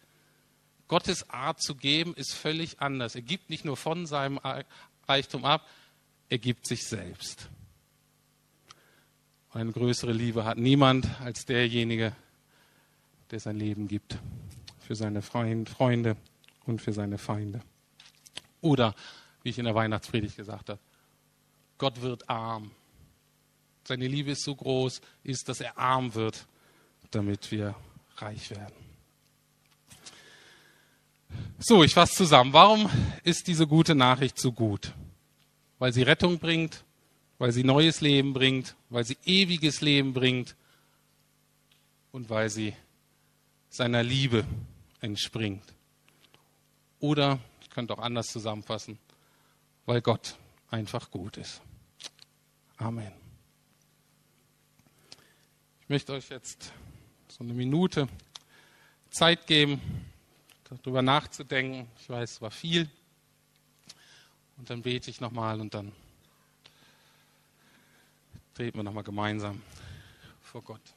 Gottes 0.88 1.30
Art 1.30 1.62
zu 1.62 1.74
geben 1.74 2.14
ist 2.14 2.34
völlig 2.34 2.80
anders. 2.80 3.14
Er 3.14 3.22
gibt 3.22 3.50
nicht 3.50 3.64
nur 3.64 3.76
von 3.76 4.06
seinem 4.06 4.40
Reichtum 5.08 5.44
ab, 5.44 5.66
er 6.28 6.38
gibt 6.38 6.66
sich 6.66 6.86
selbst. 6.86 7.48
Eine 9.56 9.72
größere 9.72 10.12
Liebe 10.12 10.44
hat 10.44 10.58
niemand 10.58 11.08
als 11.22 11.46
derjenige, 11.46 12.14
der 13.30 13.40
sein 13.40 13.56
Leben 13.56 13.88
gibt 13.88 14.18
für 14.80 14.94
seine 14.94 15.22
Freunde 15.22 16.18
und 16.66 16.82
für 16.82 16.92
seine 16.92 17.16
Feinde. 17.16 17.62
Oder, 18.60 18.94
wie 19.42 19.48
ich 19.48 19.58
in 19.58 19.64
der 19.64 19.74
Weihnachtspredigt 19.74 20.36
gesagt 20.36 20.68
habe, 20.68 20.78
Gott 21.78 22.02
wird 22.02 22.28
arm. 22.28 22.70
Seine 23.84 24.06
Liebe 24.08 24.32
ist 24.32 24.44
so 24.44 24.54
groß, 24.54 25.00
ist, 25.24 25.48
dass 25.48 25.62
er 25.62 25.78
arm 25.78 26.14
wird, 26.14 26.46
damit 27.10 27.50
wir 27.50 27.74
reich 28.18 28.50
werden. 28.50 28.74
So, 31.58 31.82
ich 31.82 31.94
fasse 31.94 32.14
zusammen. 32.14 32.52
Warum 32.52 32.90
ist 33.24 33.46
diese 33.46 33.66
gute 33.66 33.94
Nachricht 33.94 34.38
so 34.38 34.52
gut? 34.52 34.92
Weil 35.78 35.94
sie 35.94 36.02
Rettung 36.02 36.38
bringt, 36.40 36.84
weil 37.38 37.52
sie 37.52 37.64
neues 37.64 38.00
Leben 38.00 38.32
bringt, 38.32 38.76
weil 38.88 39.04
sie 39.04 39.16
ewiges 39.24 39.80
Leben 39.80 40.12
bringt 40.12 40.56
und 42.12 42.30
weil 42.30 42.48
sie 42.48 42.74
seiner 43.68 44.02
Liebe 44.02 44.44
entspringt. 45.00 45.64
Oder, 46.98 47.38
ich 47.60 47.70
könnte 47.70 47.92
auch 47.94 47.98
anders 48.02 48.28
zusammenfassen, 48.28 48.98
weil 49.84 50.00
Gott 50.00 50.36
einfach 50.70 51.10
gut 51.10 51.36
ist. 51.36 51.60
Amen. 52.78 53.12
Ich 55.82 55.88
möchte 55.88 56.12
euch 56.12 56.30
jetzt 56.30 56.72
so 57.28 57.44
eine 57.44 57.52
Minute 57.52 58.08
Zeit 59.10 59.46
geben, 59.46 59.80
darüber 60.64 61.02
nachzudenken. 61.02 61.88
Ich 62.00 62.08
weiß, 62.08 62.32
es 62.32 62.42
war 62.42 62.50
viel. 62.50 62.90
Und 64.56 64.68
dann 64.70 64.82
bete 64.82 65.10
ich 65.10 65.20
nochmal 65.20 65.60
und 65.60 65.74
dann 65.74 65.92
Treten 68.56 68.78
wir 68.78 68.84
nochmal 68.84 69.04
gemeinsam 69.04 69.60
vor 70.40 70.62
Gott. 70.62 70.95